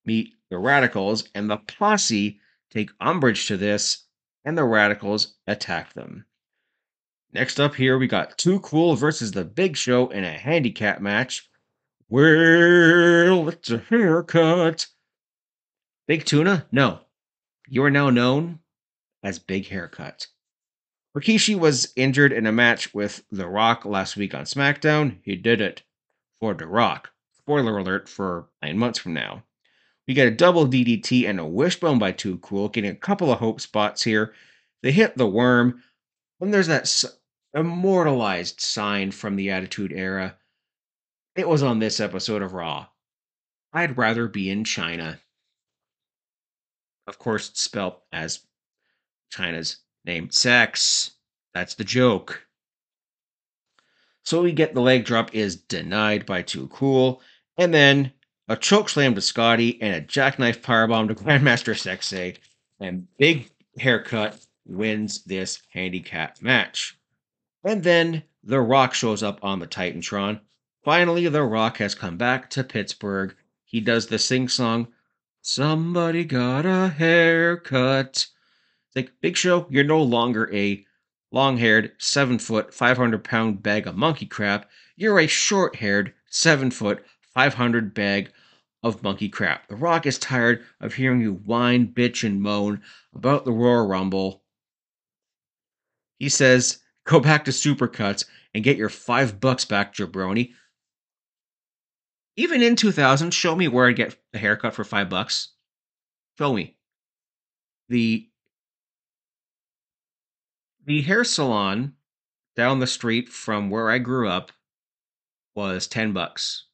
[0.05, 2.39] meet the Radicalz, and the posse
[2.69, 4.05] take umbrage to this,
[4.45, 6.25] and the Radicalz attack them.
[7.33, 11.49] Next up here, we got Too Cool versus the Big Show in a handicap match.
[12.11, 14.87] Well, it's a haircut.
[16.09, 16.67] Big Tuna?
[16.69, 16.99] No.
[17.69, 18.59] You are now known
[19.23, 20.27] as Big Haircut.
[21.17, 25.19] Rikishi was injured in a match with The Rock last week on SmackDown.
[25.23, 25.83] He did it
[26.41, 27.11] for The Rock.
[27.37, 29.43] Spoiler alert for nine months from now.
[30.05, 33.39] We get a double DDT and a wishbone by Too Cool, getting a couple of
[33.39, 34.33] hope spots here.
[34.83, 35.81] They hit the worm.
[36.41, 36.93] Then there's that
[37.53, 40.35] immortalized sign from the Attitude Era.
[41.35, 42.87] It was on this episode of Raw.
[43.71, 45.19] I'd rather be in Chyna.
[47.07, 48.41] Of course, spelled as
[49.33, 50.29] Chyna's name.
[50.29, 51.11] Sex.
[51.53, 52.47] That's the joke.
[54.23, 57.21] So we get the leg drop is denied by Too Cool,
[57.57, 58.11] and then
[58.47, 62.37] a choke slam to Scotty and a jackknife powerbomb to Grandmaster Sexay,
[62.79, 66.97] and Big Haircut wins this handicap match.
[67.63, 70.41] And then The Rock shows up on the Titantron.
[70.83, 73.35] Finally, The Rock has come back to Pittsburgh.
[73.63, 74.87] He does the sing song,
[75.43, 78.27] Somebody got a haircut.
[78.87, 80.85] It's like, Big Show, you're no longer a
[81.31, 84.69] long haired, seven foot, 500 pound bag of monkey crap.
[84.95, 88.31] You're a short haired, seven foot, 500 bag
[88.83, 89.67] of monkey crap.
[89.67, 92.81] The Rock is tired of hearing you whine, bitch, and moan
[93.13, 94.43] about the Royal Rumble.
[96.17, 100.53] He says, go back to Supercuts and get your five bucks back, jabroni.
[102.35, 105.49] Even in 2000, show me where I'd get a haircut for five bucks.
[106.37, 106.77] Show me.
[107.89, 108.29] The
[110.85, 111.95] the hair salon
[112.55, 114.51] down the street from where I grew up
[115.55, 116.65] was 10 bucks,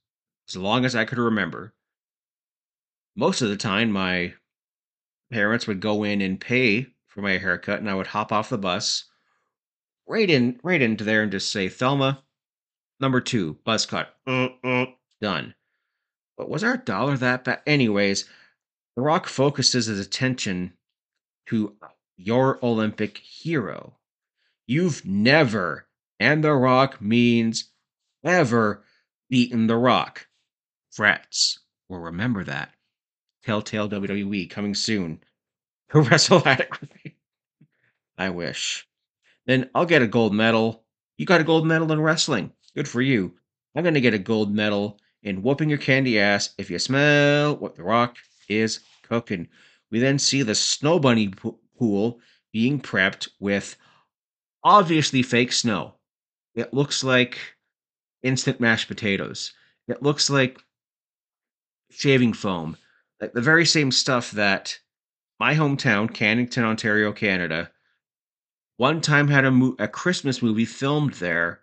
[0.48, 1.74] as long as I could remember.
[3.15, 4.36] Most of the time, my
[5.32, 8.58] parents would go in and pay for my haircut, and I would hop off the
[8.58, 9.06] bus
[10.06, 12.24] right in, right into there, and just say, "Thelma,
[13.00, 14.86] number two, buzz cut, uh, uh,
[15.21, 15.56] done."
[16.38, 17.62] But was our dollar that bad?
[17.65, 18.25] Anyways,
[18.95, 20.73] The Rock focuses his attention
[21.47, 21.75] to
[22.15, 23.97] your Olympic hero.
[24.67, 25.88] You've never,
[26.19, 27.71] and The Rock means
[28.23, 28.84] ever,
[29.30, 30.27] beaten The Rock.
[30.95, 32.73] Fretz will remember that.
[33.43, 35.23] Telltale WWE coming soon.
[35.91, 37.15] To wrestle adequately.
[38.17, 38.86] I wish.
[39.45, 40.84] Then I'll get a gold medal.
[41.17, 42.51] You got a gold medal in wrestling.
[42.75, 43.38] Good for you.
[43.73, 47.57] I'm going to get a gold medal in whooping your candy ass if you smell
[47.57, 48.15] what The Rock
[48.47, 49.49] is cooking.
[49.91, 51.33] We then see the snow bunny
[51.77, 52.19] pool
[52.53, 53.75] being prepped with
[54.63, 55.95] obviously fake snow.
[56.55, 57.37] It looks like
[58.23, 59.51] instant mashed potatoes.
[59.87, 60.59] It looks like
[61.91, 62.77] shaving foam.
[63.19, 64.79] Like the very same stuff that
[65.39, 67.69] my hometown, Cannington, Ontario, Canada,
[68.77, 71.61] one time had a, mo- a Christmas movie filmed there.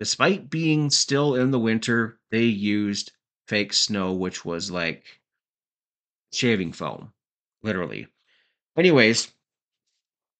[0.00, 3.12] Despite being still in the winter, they used
[3.46, 5.04] fake snow, which was like
[6.32, 7.12] shaving foam,
[7.62, 8.08] literally.
[8.78, 9.30] Anyways,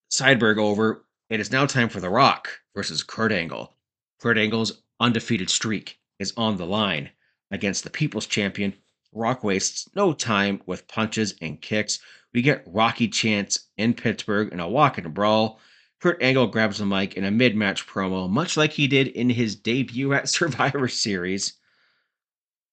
[0.08, 1.04] Sideberg over.
[1.28, 3.76] It is now time for The Rock versus Kurt Angle.
[4.18, 7.10] Kurt Angle's undefeated streak is on the line
[7.50, 8.74] against the People's Champion.
[9.12, 12.00] Rock wastes no time with punches and kicks.
[12.32, 15.60] We get Rocky chants in Pittsburgh in a walk and brawl.
[16.00, 19.28] Kurt Angle grabs the mic in a mid match promo, much like he did in
[19.28, 21.54] his debut at Survivor Series,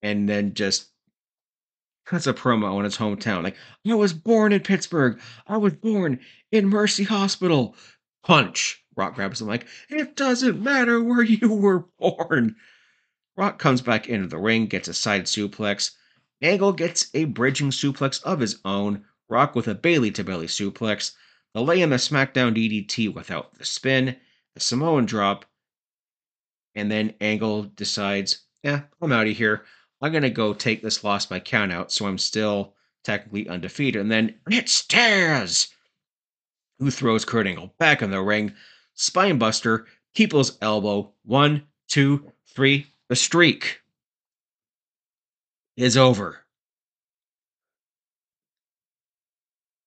[0.02, 0.90] and then just
[2.06, 3.44] cuts a promo on his hometown.
[3.44, 5.20] Like, I was born in Pittsburgh.
[5.46, 6.20] I was born
[6.52, 7.76] in Mercy Hospital.
[8.24, 8.82] Punch.
[8.96, 9.68] Rock grabs the mic.
[9.90, 12.56] It doesn't matter where you were born.
[13.36, 15.92] Rock comes back into the ring, gets a side suplex.
[16.42, 19.04] Angle gets a bridging suplex of his own.
[19.30, 21.12] Rock with a Bailey to belly suplex.
[21.58, 24.16] The lay in the SmackDown DDT without the spin.
[24.54, 25.44] The Samoan drop.
[26.76, 29.66] And then Angle decides, yeah, I'm out of here.
[30.00, 34.00] I'm going to go take this loss by countout, so I'm still technically undefeated.
[34.00, 35.70] And then it Taz,
[36.78, 38.54] who throws Kurt Angle back in the ring.
[38.96, 41.12] Spinebuster, People's Elbow.
[41.24, 42.86] One, two, three.
[43.08, 43.82] The streak
[45.76, 46.46] is over.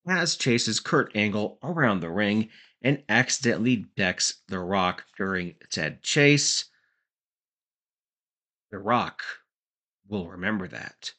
[0.06, 2.48] Taz chases Kurt Angle around the ring
[2.82, 6.64] and accidentally decks The Rock during said chase.
[8.70, 9.22] The Rock
[10.08, 11.12] will remember that.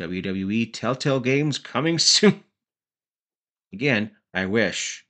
[0.00, 2.44] WWE Telltale Games coming soon.
[3.72, 5.04] Again, I wish.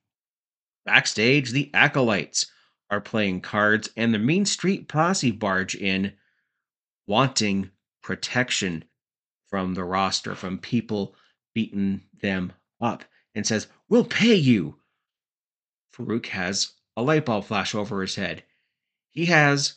[0.85, 2.47] Backstage, the Acolytes
[2.91, 6.15] are playing cards, and the Mean Street Posse barge in,
[7.07, 7.71] wanting
[8.03, 8.85] protection
[9.49, 11.15] from the roster, from people
[11.55, 14.77] beating them up, and says, We'll pay you.
[15.95, 18.45] Faarooq has a light bulb flash over his head.
[19.11, 19.75] He has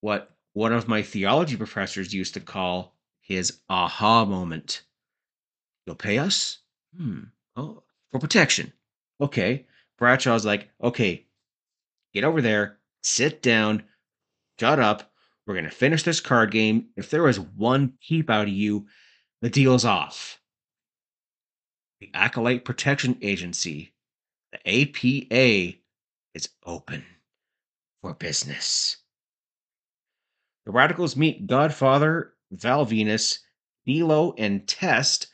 [0.00, 4.82] what one of my theology professors used to call his aha moment.
[5.86, 6.58] You'll pay us?
[6.96, 7.24] Hmm.
[7.56, 8.72] Oh, for protection.
[9.20, 9.66] Okay.
[9.98, 11.26] Bradshaw's like, okay,
[12.14, 13.84] get over there, sit down,
[14.58, 15.12] shut up.
[15.46, 16.88] We're going to finish this card game.
[16.96, 18.86] If there is one peep out of you,
[19.42, 20.39] the deal's off.
[22.00, 23.92] The Acolyte Protection Agency,
[24.52, 25.78] the APA,
[26.34, 27.04] is open
[28.00, 28.96] for business.
[30.64, 33.40] The Radicalz meet Godfather, Val Venis,
[33.86, 35.26] D'Lo, and Test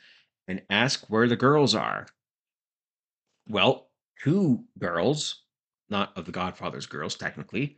[0.48, 2.06] and ask where the girls are.
[3.48, 5.42] Well, two girls,
[5.88, 7.76] not of the Godfather's girls, technically,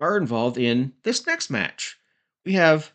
[0.00, 1.98] are involved in this next match.
[2.46, 2.90] We have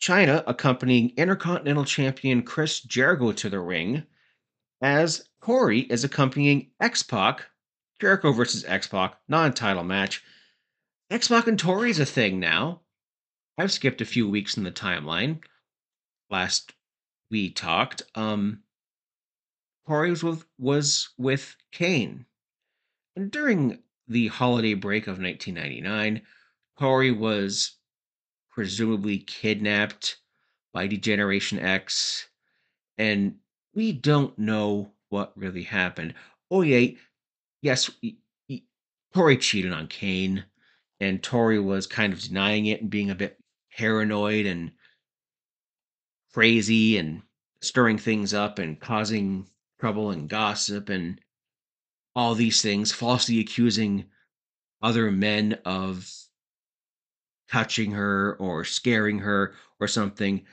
[0.00, 4.06] Chyna accompanying Intercontinental Champion Chris Jericho to the ring,
[4.80, 7.46] as Corey is accompanying X Pac,
[8.00, 10.22] Jericho versus X Pac, non title match.
[11.10, 12.82] X Pac and Tori is a thing now.
[13.56, 15.42] I've skipped a few weeks in the timeline.
[16.30, 16.74] Last
[17.30, 18.62] we talked, um,
[19.86, 22.26] Corey was with, was with Kane.
[23.16, 26.22] And during the holiday break of 1999,
[26.78, 27.77] Tori was
[28.58, 30.16] presumably kidnapped
[30.72, 32.28] by Degeneration X,
[32.96, 33.36] and
[33.72, 36.12] we don't know what really happened.
[36.50, 36.90] Oh, yeah,
[37.62, 37.88] yes,
[39.14, 40.44] Tori cheated on Kane,
[40.98, 43.38] and Tori was kind of denying it and being a bit
[43.76, 44.72] paranoid and
[46.34, 47.22] crazy and
[47.60, 49.46] stirring things up and causing
[49.78, 51.20] trouble and gossip and
[52.16, 54.06] all these things, falsely accusing
[54.82, 56.12] other men of
[57.50, 60.44] touching her or scaring her or something.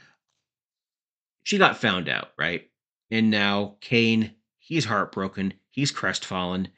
[1.44, 2.70] She got found out, right?
[3.12, 5.54] And now Kane, he's heartbroken.
[5.70, 6.70] He's crestfallen.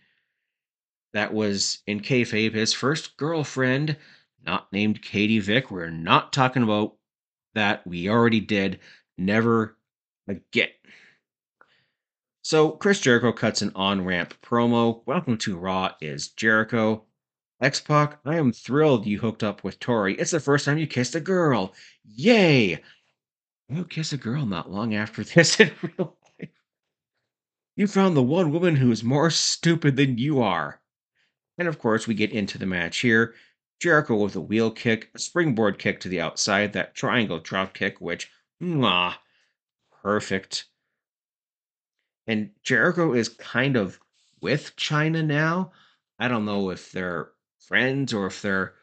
[1.14, 3.98] That was in kayfabe his first girlfriend,
[4.46, 5.72] not named Katie Vick.
[5.72, 6.96] We're not talking about
[7.54, 7.86] that.
[7.88, 8.80] We already did.
[9.18, 9.78] Never
[10.28, 10.70] again.
[12.42, 15.02] So Chris Jericho cuts an on-ramp promo.
[15.06, 17.04] Welcome to Raw is Jericho.
[17.60, 20.14] X Pac, I am thrilled you hooked up with Tori.
[20.16, 21.74] It's the first time you kissed a girl.
[22.06, 22.84] Yay!
[23.68, 26.50] You kiss a girl not long after this in real life.
[27.76, 30.82] You found the one woman who is more stupid than you are.
[31.58, 33.34] And of course, we get into the match here.
[33.80, 38.00] Jericho with a wheel kick, a springboard kick to the outside, that triangle drop kick,
[38.00, 39.16] which, mwah,
[40.04, 40.66] perfect.
[42.28, 44.00] And Jericho is kind of
[44.42, 45.72] with Chyna now.
[46.20, 47.32] I don't know if they're
[47.68, 48.74] friends or if they're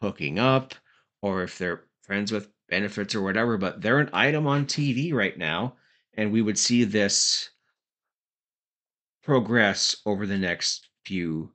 [0.00, 0.74] hooking up
[1.22, 5.38] or if they're friends with benefits or whatever, but they're an item on TV right
[5.38, 5.76] now.
[6.14, 7.50] And we would see this
[9.22, 11.52] progress over the next few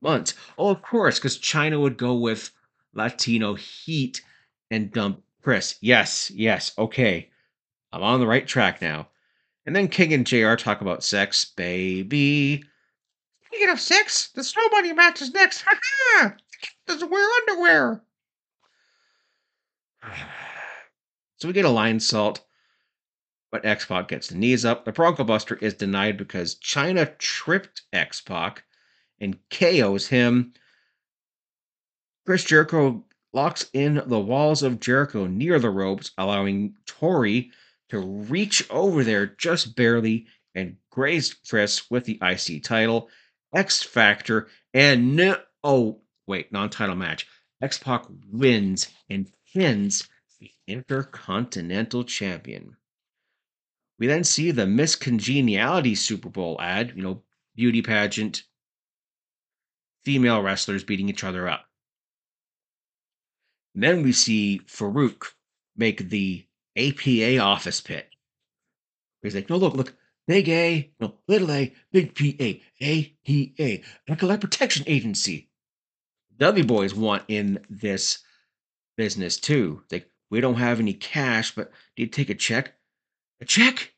[0.00, 0.34] months.
[0.58, 2.50] Oh, of course, because Chyna would go with
[2.92, 4.20] Latino heat
[4.70, 5.76] and dump Chris.
[5.80, 7.30] Yes, yes, okay.
[7.92, 9.08] I'm on the right track now.
[9.64, 12.64] And then King and JR talk about sex, baby.
[13.68, 15.62] Of sex, the Snow Bunny match is next.
[15.62, 16.34] Ha ha!
[16.86, 18.02] Doesn't wear underwear.
[21.38, 22.38] So we get a lionsault,
[23.50, 24.84] but X Pac gets the knees up.
[24.84, 28.62] The Bronco Buster is denied because Chyna tripped X Pac
[29.20, 30.52] and KOs him.
[32.24, 37.50] Chris Jericho locks in the walls of Jericho near the ropes, allowing Tori
[37.88, 43.08] to reach over there just barely and graze Chris with the IC title,
[43.52, 45.38] X Factor, and no.
[45.62, 47.26] Oh, wait, non title match.
[47.60, 50.08] X Pac wins and pins
[50.40, 52.76] the Intercontinental Champion.
[53.98, 57.22] We then see the Miss Congeniality Super Bowl ad, you know,
[57.54, 58.42] beauty pageant,
[60.04, 61.66] female wrestlers beating each other up.
[63.74, 65.26] And then we see Faarooq
[65.76, 66.44] make the
[66.76, 68.08] APA office pit.
[69.22, 69.94] He's like, no, look, look,
[70.26, 75.50] big A, no, little a, big PA, APA, Acolyte Protection Agency.
[76.38, 78.18] W boys want in this
[78.96, 79.82] business too.
[79.90, 82.74] Like, we don't have any cash, but do you take a check?
[83.40, 83.92] A check?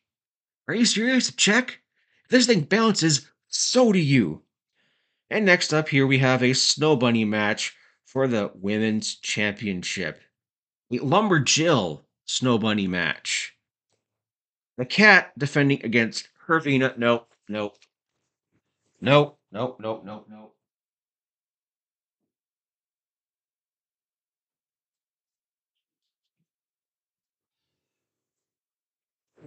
[0.66, 1.28] Are you serious?
[1.28, 1.80] A check?
[2.24, 4.42] If this thing bounces, so do you.
[5.30, 10.20] And next up here we have a Snow Bunny match for the Women's Championship.
[10.90, 13.53] A Lumberjill Snow Bunny match.
[14.76, 16.96] The Kat defending against Hervina.
[16.98, 17.76] Nope, nope.
[19.00, 20.56] Nope, nope, nope, nope, nope.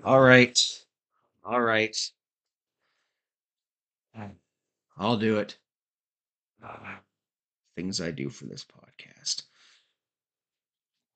[0.04, 0.86] All right.
[1.44, 1.96] All right.
[4.98, 5.58] I'll do it.
[7.76, 9.44] Things I do for this podcast.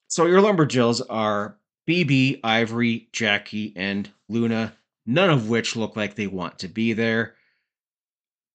[0.08, 1.58] So your lumberjills are
[1.92, 7.36] BB, Ivory, Jackie, and Luna, none of which look like they want to be there.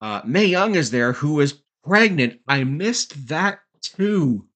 [0.01, 2.41] Uh, Mae Young is there, who is pregnant.
[2.49, 4.47] I missed that too.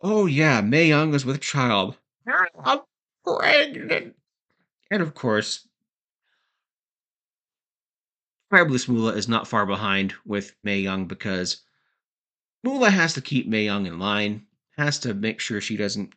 [0.00, 1.98] Oh yeah, Mae Young is with a child.
[2.26, 2.80] I'm
[3.22, 4.16] pregnant.
[4.90, 5.68] And of course,
[8.48, 11.60] Fabulous Moolah is not far behind with Mae Young because
[12.64, 14.46] Moolah has to keep May Young in line,
[14.78, 16.14] has to make sure she doesn't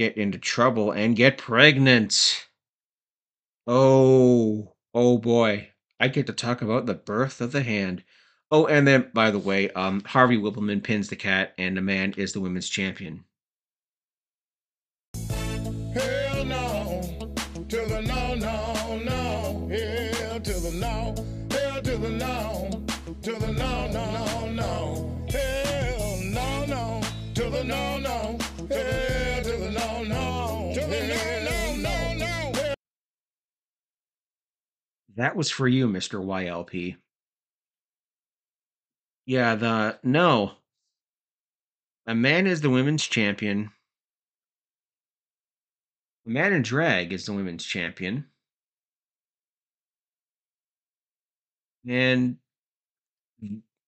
[0.00, 2.46] get into trouble and get pregnant.
[3.66, 5.72] Oh, oh boy.
[6.00, 8.02] I get to talk about the birth of the hand.
[8.50, 12.14] Oh, and then, by the way, um, Harvey Whippleman pins the Kat, and the man
[12.16, 13.24] is the women's champion.
[35.20, 36.18] That was for you, Mr.
[36.24, 36.96] YLP.
[39.26, 40.52] Yeah, the no.
[42.06, 43.70] a man is the women's champion.
[46.26, 48.30] A man in drag is the women's champion.
[51.86, 52.38] And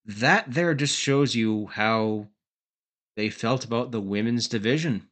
[0.04, 2.28] that there just shows you how
[3.16, 5.08] they felt about the women's division.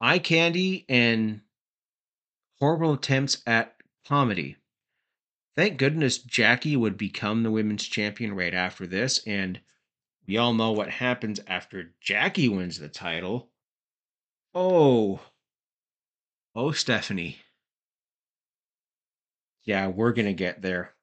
[0.00, 1.40] Eye candy and
[2.60, 3.73] horrible attempts at
[4.06, 4.56] comedy.
[5.56, 9.60] Thank goodness Jackie would become the women's champion right after this, and
[10.26, 13.50] we all know what happens after Jackie wins the title.
[14.54, 15.20] Oh,
[16.54, 17.38] oh, Stephanie.
[19.64, 20.94] Yeah, we're going to get there.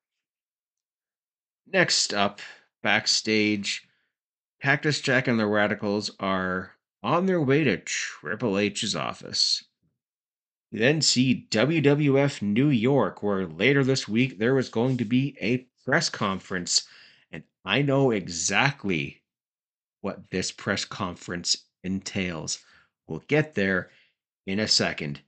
[1.65, 2.41] Next up,
[2.83, 3.87] backstage,
[4.61, 9.63] Cactus Jack and the Radicalz are on their way to Triple H's office.
[10.71, 15.67] Then see WWF New York, where later this week there was going to be a
[15.83, 16.87] press conference,
[17.31, 19.21] and I know exactly
[19.99, 22.59] what this press conference entails.
[23.07, 23.91] We'll get there
[24.47, 25.21] in a second.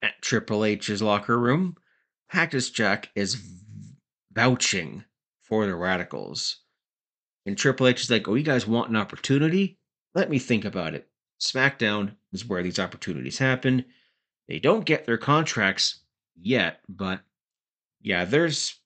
[0.00, 1.76] At Triple H's locker room,
[2.30, 3.42] Cactus Jack is
[4.32, 5.04] vouching
[5.42, 6.56] for the Radicalz.
[7.44, 9.78] And Triple H is like, oh, you guys want an opportunity?
[10.14, 11.07] Let me think about it.
[11.40, 13.84] SmackDown is where these opportunities happen.
[14.48, 16.00] They don't get their contracts
[16.36, 17.20] yet, but
[18.00, 18.78] yeah, there's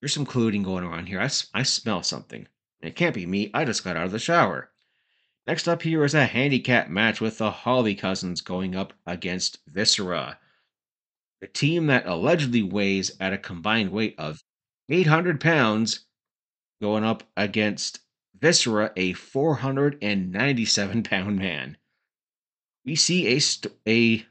[0.00, 1.20] there's some colluding going on here.
[1.20, 2.46] I, I smell something.
[2.80, 3.50] It can't be me.
[3.54, 4.70] I just got out of the shower.
[5.46, 10.38] Next up here is a handicap match with the Holly Cousins going up against Viscera.
[11.40, 14.42] The team that allegedly weighs at a combined weight of
[14.88, 16.06] 800 pounds
[16.80, 18.00] going up against
[18.38, 21.76] Viscera, a 497 pound man.
[22.84, 24.26] We see a, st- a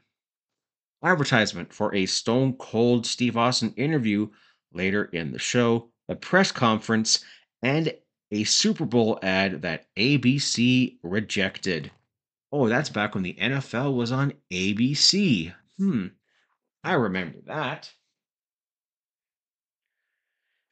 [1.02, 4.28] advertisement for a Stone Cold Steve Austin interview
[4.72, 7.24] later in the show, a press conference,
[7.62, 7.94] and
[8.30, 11.90] a Super Bowl ad that ABC rejected.
[12.52, 15.54] Oh, that's back when the NFL was on ABC.
[15.78, 16.06] Hmm,
[16.82, 17.92] I remember that.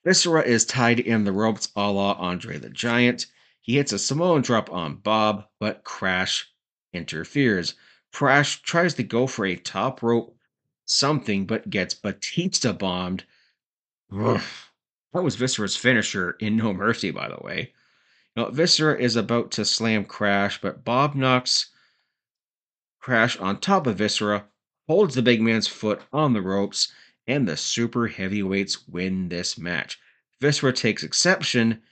[0.04, 3.26] Viscera is tied in the ropes a la Andre the Giant.
[3.60, 6.52] He hits a Samoan drop on Bob, but Crash
[6.92, 7.74] interferes.
[8.12, 10.36] Crash tries to go for a top rope
[10.84, 13.24] something, but gets Batista bombed.
[14.10, 14.42] That
[15.12, 17.72] was Viscera's finisher in No Mercy, by the way.
[18.36, 21.70] Now, Viscera is about to slam Crash, but Bob knocks
[23.00, 24.44] Crash on top of Viscera,
[24.86, 26.92] holds the big man's foot on the ropes,
[27.26, 29.98] and the super heavyweights win this match.
[30.40, 31.82] Viscera takes exception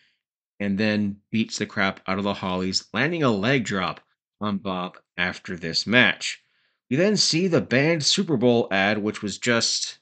[0.61, 4.01] and then beats the crap out of the Hollies, landing a leg drop
[4.41, 6.43] on Bob after this match.
[6.91, 9.99] We then see the banned Super Bowl ad, which was just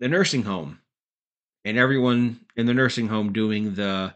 [0.00, 0.80] the nursing home
[1.64, 4.14] and everyone in the nursing home doing the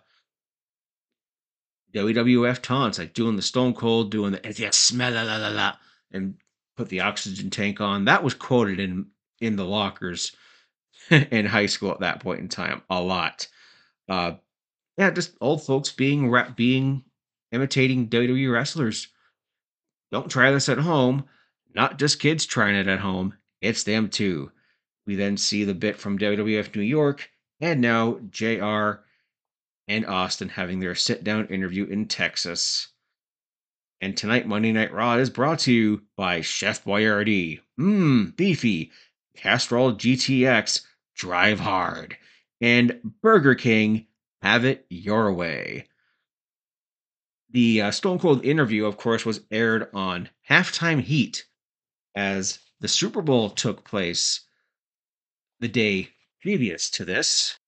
[1.95, 5.77] WWF taunts, like doing the Stone Cold, doing the you smell la la la
[6.13, 6.35] and
[6.77, 8.05] put the oxygen tank on.
[8.05, 9.07] That was quoted in
[9.41, 10.35] in the lockers
[11.11, 13.49] in high school at that point in time a lot.
[14.09, 14.33] Uh,
[14.97, 17.05] yeah, just old folks being being
[17.53, 19.09] imitating WWE wrestlers.
[20.11, 21.25] Don't try this at home.
[21.75, 23.35] Not just kids trying it at home.
[23.61, 24.53] It's them too.
[25.07, 29.03] We then see the bit from WWF New York, and now JR
[29.89, 32.89] and Austin having their sit down interview in Texas.
[34.01, 37.61] And tonight, Monday Night Raw is brought to you by Chef Boyardee.
[37.79, 38.93] Mmm, beefy.
[39.37, 40.83] Castrol GTX,
[41.15, 42.17] drive hard.
[42.61, 44.07] And Burger King,
[44.43, 45.87] have it your way.
[47.51, 51.47] The uh, Stone Cold interview, of course, was aired on Halftime Heat
[52.15, 54.43] as the Super Bowl took place
[55.61, 56.11] the day
[56.43, 57.59] previous to this.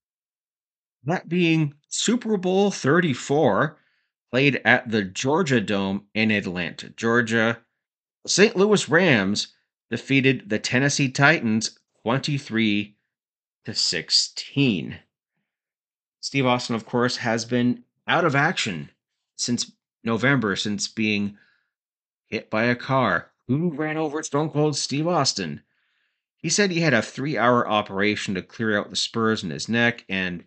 [1.05, 3.79] That being Super Bowl 34,
[4.31, 7.59] played at the Georgia Dome in Atlanta, Georgia.
[8.27, 8.57] St.
[8.57, 9.55] Louis Rams
[9.91, 12.97] defeated the Tennessee Titans 23
[13.65, 14.99] to 16.
[16.21, 18.91] Steve Austin, of course, has been out of action
[19.37, 19.73] since
[20.05, 21.37] November, since being
[22.27, 23.31] hit by a car.
[23.47, 25.63] Who ran over Stone Cold Steve Austin?
[26.37, 29.69] He said he had a three hour operation to clear out the spurs in his
[29.69, 30.45] neck, and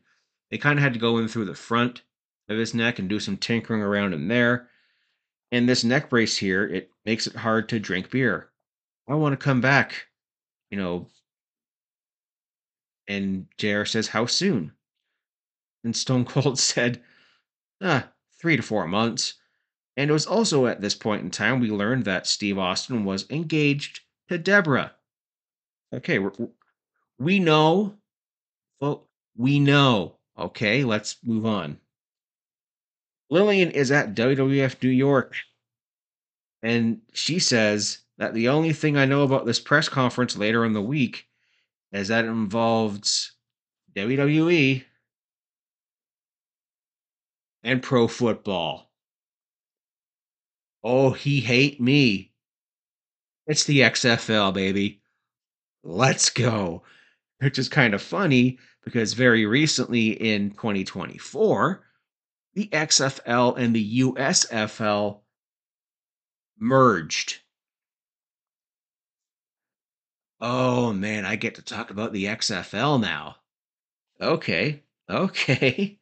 [0.50, 2.04] they kind of had to go in through the front
[2.52, 4.70] of his neck and do some tinkering around in there.
[5.52, 8.50] And this neck brace here, it makes it hard to drink beer.
[9.08, 10.08] I want to come back,
[10.70, 11.08] you know.
[13.08, 14.74] And JR says, How soon?
[15.84, 17.02] And Stone Cold said,
[17.82, 19.34] Ah, three to four months.
[19.98, 23.30] And it was also at this point in time we learned that Steve Austin was
[23.30, 24.96] engaged to Deborah.
[25.94, 26.20] Okay,
[27.20, 27.98] we know,
[28.80, 30.18] well, We know.
[30.38, 31.80] Okay, let's move on.
[33.32, 35.36] Lilian is at WWF New York,
[36.62, 40.74] and she says that the only thing I know about this press conference later in
[40.74, 41.28] the week
[41.94, 43.32] is that it involves
[43.96, 44.84] WWE
[47.64, 48.92] and pro football.
[50.84, 52.34] Oh, he hate me.
[53.48, 55.02] It's the XFL, baby.
[55.86, 56.84] Let's go.
[57.40, 61.86] Which is kind of funny because very recently in 2024,
[62.54, 65.20] the XFL and the USFL
[66.58, 67.40] merged.
[70.40, 73.38] Oh man, I get to talk about the XFL now.
[74.20, 76.00] Okay, okay.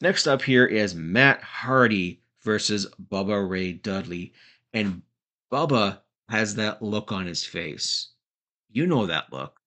[0.00, 4.32] Next up here is Matt Hardy versus Bubba Ray Dudley.
[4.72, 5.02] And
[5.50, 8.08] Bubba has that look on his face.
[8.70, 9.60] You know that look.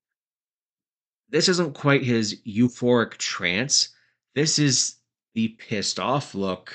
[1.30, 3.90] This isn't quite his euphoric trance.
[4.34, 4.96] This is
[5.36, 6.74] the pissed off look.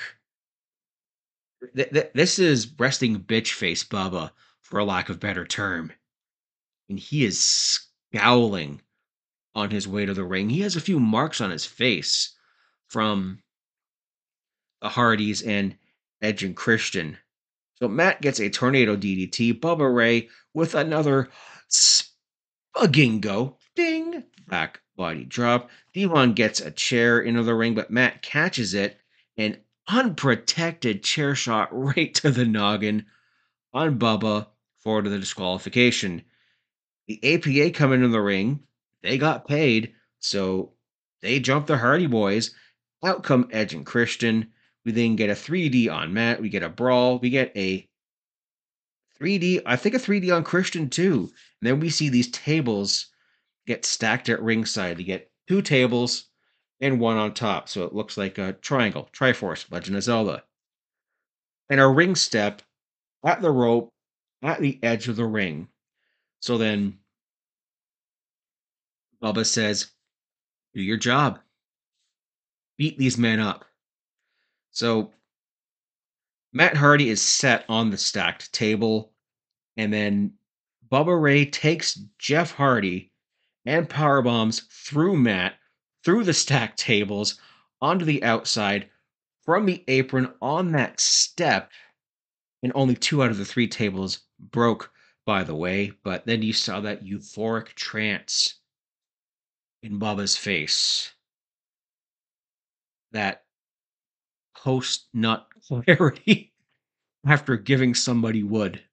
[1.75, 4.31] Th- th- this is resting bitch face Bubba,
[4.61, 5.91] for a lack of better term.
[6.87, 8.81] And he is scowling
[9.53, 10.49] on his way to the ring.
[10.49, 12.33] He has a few marks on his face
[12.87, 13.41] from
[14.81, 15.75] the Hardys and
[16.21, 17.17] Edge and Christian.
[17.75, 19.59] So Matt gets a tornado DDT.
[19.59, 21.29] Bubba Ray with another
[21.69, 23.55] spagingo.
[23.75, 24.23] Ding!
[24.47, 25.71] Back body drop.
[25.93, 28.99] D-Von gets a chair into the ring, but Matt catches it.
[29.35, 33.07] An unprotected chair shot right to the noggin
[33.73, 34.47] on Bubba
[34.77, 36.21] for the disqualification.
[37.07, 38.59] The APA come into the ring.
[39.01, 40.73] They got paid, so
[41.21, 42.53] they jump the Hardy Boys.
[43.03, 44.51] Out come Edge and Christian.
[44.85, 46.41] We then get a 3D on Matt.
[46.41, 47.17] We get a brawl.
[47.17, 47.89] We get a
[49.19, 51.31] 3D, I think a 3D on Christian too.
[51.59, 53.10] And then we see these tables
[53.71, 54.99] get stacked at ringside.
[54.99, 56.25] You get two tables
[56.81, 57.69] and one on top.
[57.69, 60.43] So it looks like a triangle, Triforce, Legend of Zelda.
[61.69, 62.61] And a ring step
[63.25, 63.93] at the rope
[64.43, 65.69] at the edge of the ring.
[66.41, 66.97] So then
[69.23, 69.91] Bubba says,
[70.73, 71.39] Do your job.
[72.77, 73.63] Beat these men up.
[74.71, 75.11] So
[76.51, 79.13] Matt Hardy is set on the stacked table,
[79.77, 80.33] and then
[80.91, 83.10] Bubba Ray takes Jeff Hardy
[83.65, 85.55] and power bombs through Matt,
[86.03, 87.39] through the stacked tables,
[87.81, 88.89] onto the outside,
[89.43, 91.71] from the apron on that step,
[92.63, 94.91] and only two out of the three tables broke,
[95.25, 95.91] by the way.
[96.03, 98.55] But then you saw that euphoric trance
[99.81, 101.13] in Bubba's face.
[103.11, 103.43] That
[104.55, 106.53] post nut clarity
[107.25, 108.83] after giving somebody wood.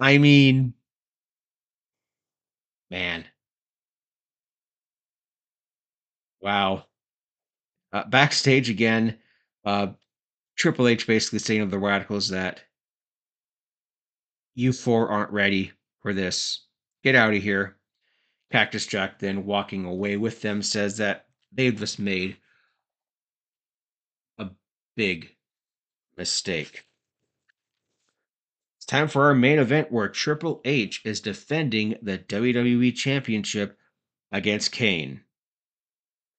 [0.00, 0.74] I mean,
[2.90, 3.24] man.
[6.40, 6.84] Wow.
[7.92, 9.18] Uh, backstage again,
[9.64, 9.88] uh,
[10.56, 12.60] Triple H basically saying to the Radicalz that
[14.54, 16.66] you four aren't ready for this.
[17.04, 17.76] Get out of here.
[18.50, 22.36] Cactus Jack then walking away with them says that they've just made
[24.38, 24.48] a
[24.96, 25.34] big
[26.16, 26.87] mistake.
[28.88, 33.78] Time for our main event where Triple H is defending the WWE Championship
[34.32, 35.20] against Kane.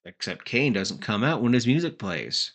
[0.03, 2.53] Except Kane doesn't come out when his music plays.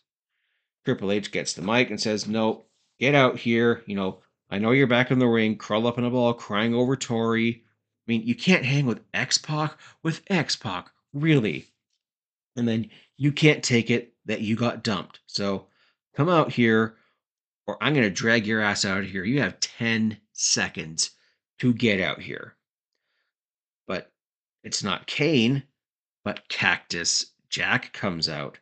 [0.84, 2.64] Triple H gets the mic and says, No,
[2.98, 3.84] get out here.
[3.86, 4.20] You know,
[4.50, 7.62] I know you're back in the ring, curl up in a ball, crying over Tori.
[7.62, 11.68] I mean, you can't hang with X Pac with X Pac, really.
[12.56, 15.20] And then you can't take it that you got dumped.
[15.26, 15.68] So
[16.16, 16.96] come out here,
[17.66, 19.24] or I'm going to drag your ass out of here.
[19.24, 21.10] You have 10 seconds
[21.58, 22.56] to get out here.
[23.86, 24.12] But
[24.62, 25.64] it's not Kane,
[26.24, 28.58] but Cactus Jack comes out.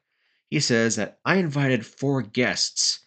[0.51, 3.01] He says that I invited four guests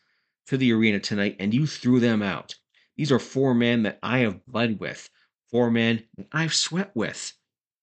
[0.48, 2.56] to the arena tonight and you threw them out.
[2.98, 5.10] These are four men that I have bled with,
[5.52, 7.34] four men that I've sweat with,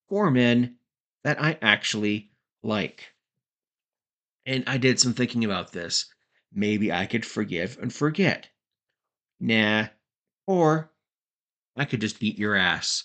[0.09, 0.77] four men
[1.23, 2.31] that I actually
[2.63, 3.15] like.
[4.47, 6.07] And I did some thinking about this.
[6.55, 8.49] Maybe I could forgive and forget.
[9.41, 9.87] Nah.
[10.47, 10.91] Or
[11.77, 13.05] I could just beat your ass.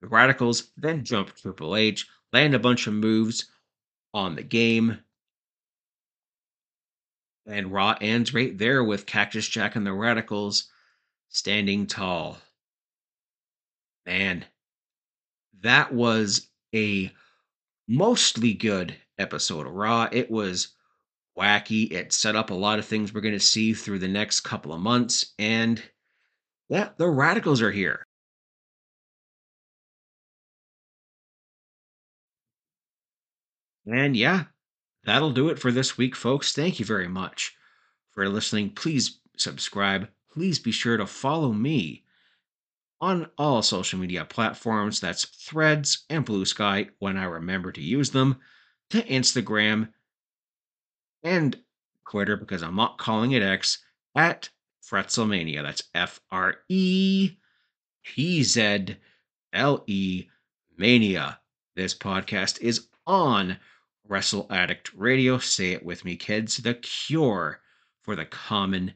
[0.00, 3.46] The Radicalz then jump Triple H, land a bunch of moves
[4.14, 4.98] on the game.
[7.46, 10.68] And Raw ends right there with Cactus Jack and the Radicalz
[11.28, 12.38] standing tall.
[14.06, 14.44] Man,
[15.60, 17.12] that was a
[17.86, 20.08] mostly good episode of Raw.
[20.12, 20.68] It was
[21.38, 21.92] wacky.
[21.92, 24.72] It set up a lot of things we're going to see through the next couple
[24.72, 25.34] of months.
[25.38, 25.82] And
[26.68, 28.04] yeah, the Radicalz are here.
[33.86, 34.44] And yeah,
[35.04, 36.52] that'll do it for this week, folks.
[36.52, 37.56] Thank you very much
[38.10, 38.70] for listening.
[38.70, 40.08] Please subscribe.
[40.30, 42.04] Please be sure to follow me
[43.00, 45.00] on all social media platforms.
[45.00, 48.36] That's Threads and Blue Sky when I remember to use them,
[48.90, 49.88] to Instagram
[51.22, 51.56] and
[52.10, 53.78] Twitter because I'm not calling it X
[54.14, 54.48] at
[54.82, 55.62] Fretzlemania.
[55.62, 57.36] That's F R E
[58.04, 58.96] T Z
[59.52, 60.26] L E
[60.76, 61.40] Mania.
[61.76, 63.58] This podcast is on
[64.06, 65.38] Wrestle Addict Radio.
[65.38, 66.58] Say it with me, kids.
[66.58, 67.60] The cure
[68.02, 68.94] for the common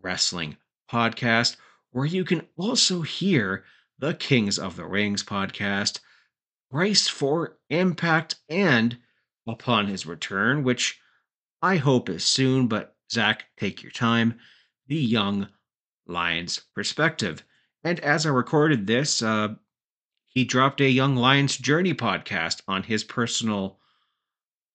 [0.00, 0.56] wrestling
[0.90, 1.56] podcast,
[1.90, 3.64] where you can also hear
[3.98, 6.00] the Kings of the Rings podcast,
[6.70, 8.98] Brace for Impact, and
[9.48, 11.00] upon his return, which
[11.62, 14.38] I hope is soon, but Zach, take your time,
[14.86, 15.48] the Young
[16.06, 17.44] Lions perspective.
[17.82, 19.54] And as I recorded this, uh,
[20.26, 23.78] he dropped a Young Lions Journey podcast on his personal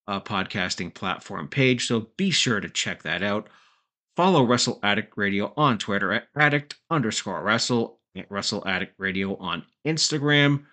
[0.07, 3.47] uh, podcasting platform page, so be sure to check that out.
[4.15, 9.63] Follow Wrestle Addict Radio on Twitter at addict underscore wrestle, at Wrestle Addict Radio on
[9.85, 10.65] Instagram.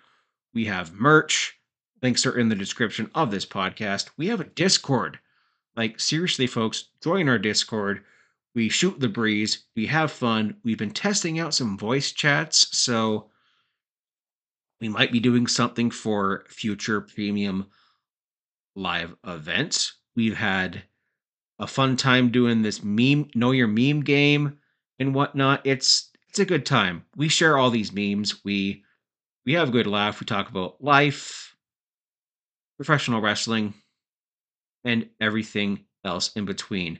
[0.53, 1.57] We have merch.
[2.01, 4.09] Links are in the description of this podcast.
[4.17, 5.19] We have a Discord.
[5.75, 8.03] Like, seriously, folks, join our Discord.
[8.55, 9.65] We shoot the breeze.
[9.75, 10.57] We have fun.
[10.63, 13.29] We've been testing out some voice chats, so
[14.81, 17.67] we might be doing something for future premium
[18.75, 19.93] live events.
[20.15, 20.83] We've had
[21.59, 24.57] a fun time doing this meme, know your meme game
[24.97, 25.61] and whatnot.
[25.65, 27.05] It's it's a good time.
[27.15, 28.43] We share all these memes.
[28.43, 28.83] We
[29.45, 30.19] we have a good laugh.
[30.19, 31.55] We talk about life,
[32.77, 33.73] professional wrestling,
[34.83, 36.99] and everything else in between.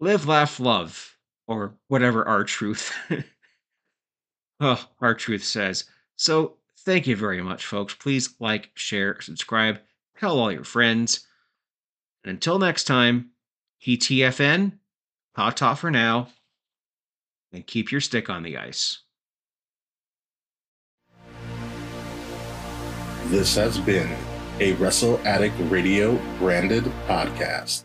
[0.00, 1.16] Live, laugh, love,
[1.46, 2.92] or whatever our truth.
[4.60, 5.84] oh, R-Truth says.
[6.16, 7.94] So thank you very much, folks.
[7.94, 9.80] Please like, share, subscribe,
[10.18, 11.26] tell all your friends.
[12.24, 13.30] And until next time,
[13.82, 14.72] PTFN,
[15.36, 16.28] ta for now,
[17.52, 19.00] and keep your stick on the ice.
[23.26, 24.14] This has been
[24.60, 27.83] a Wrestle Addict Radio branded podcast.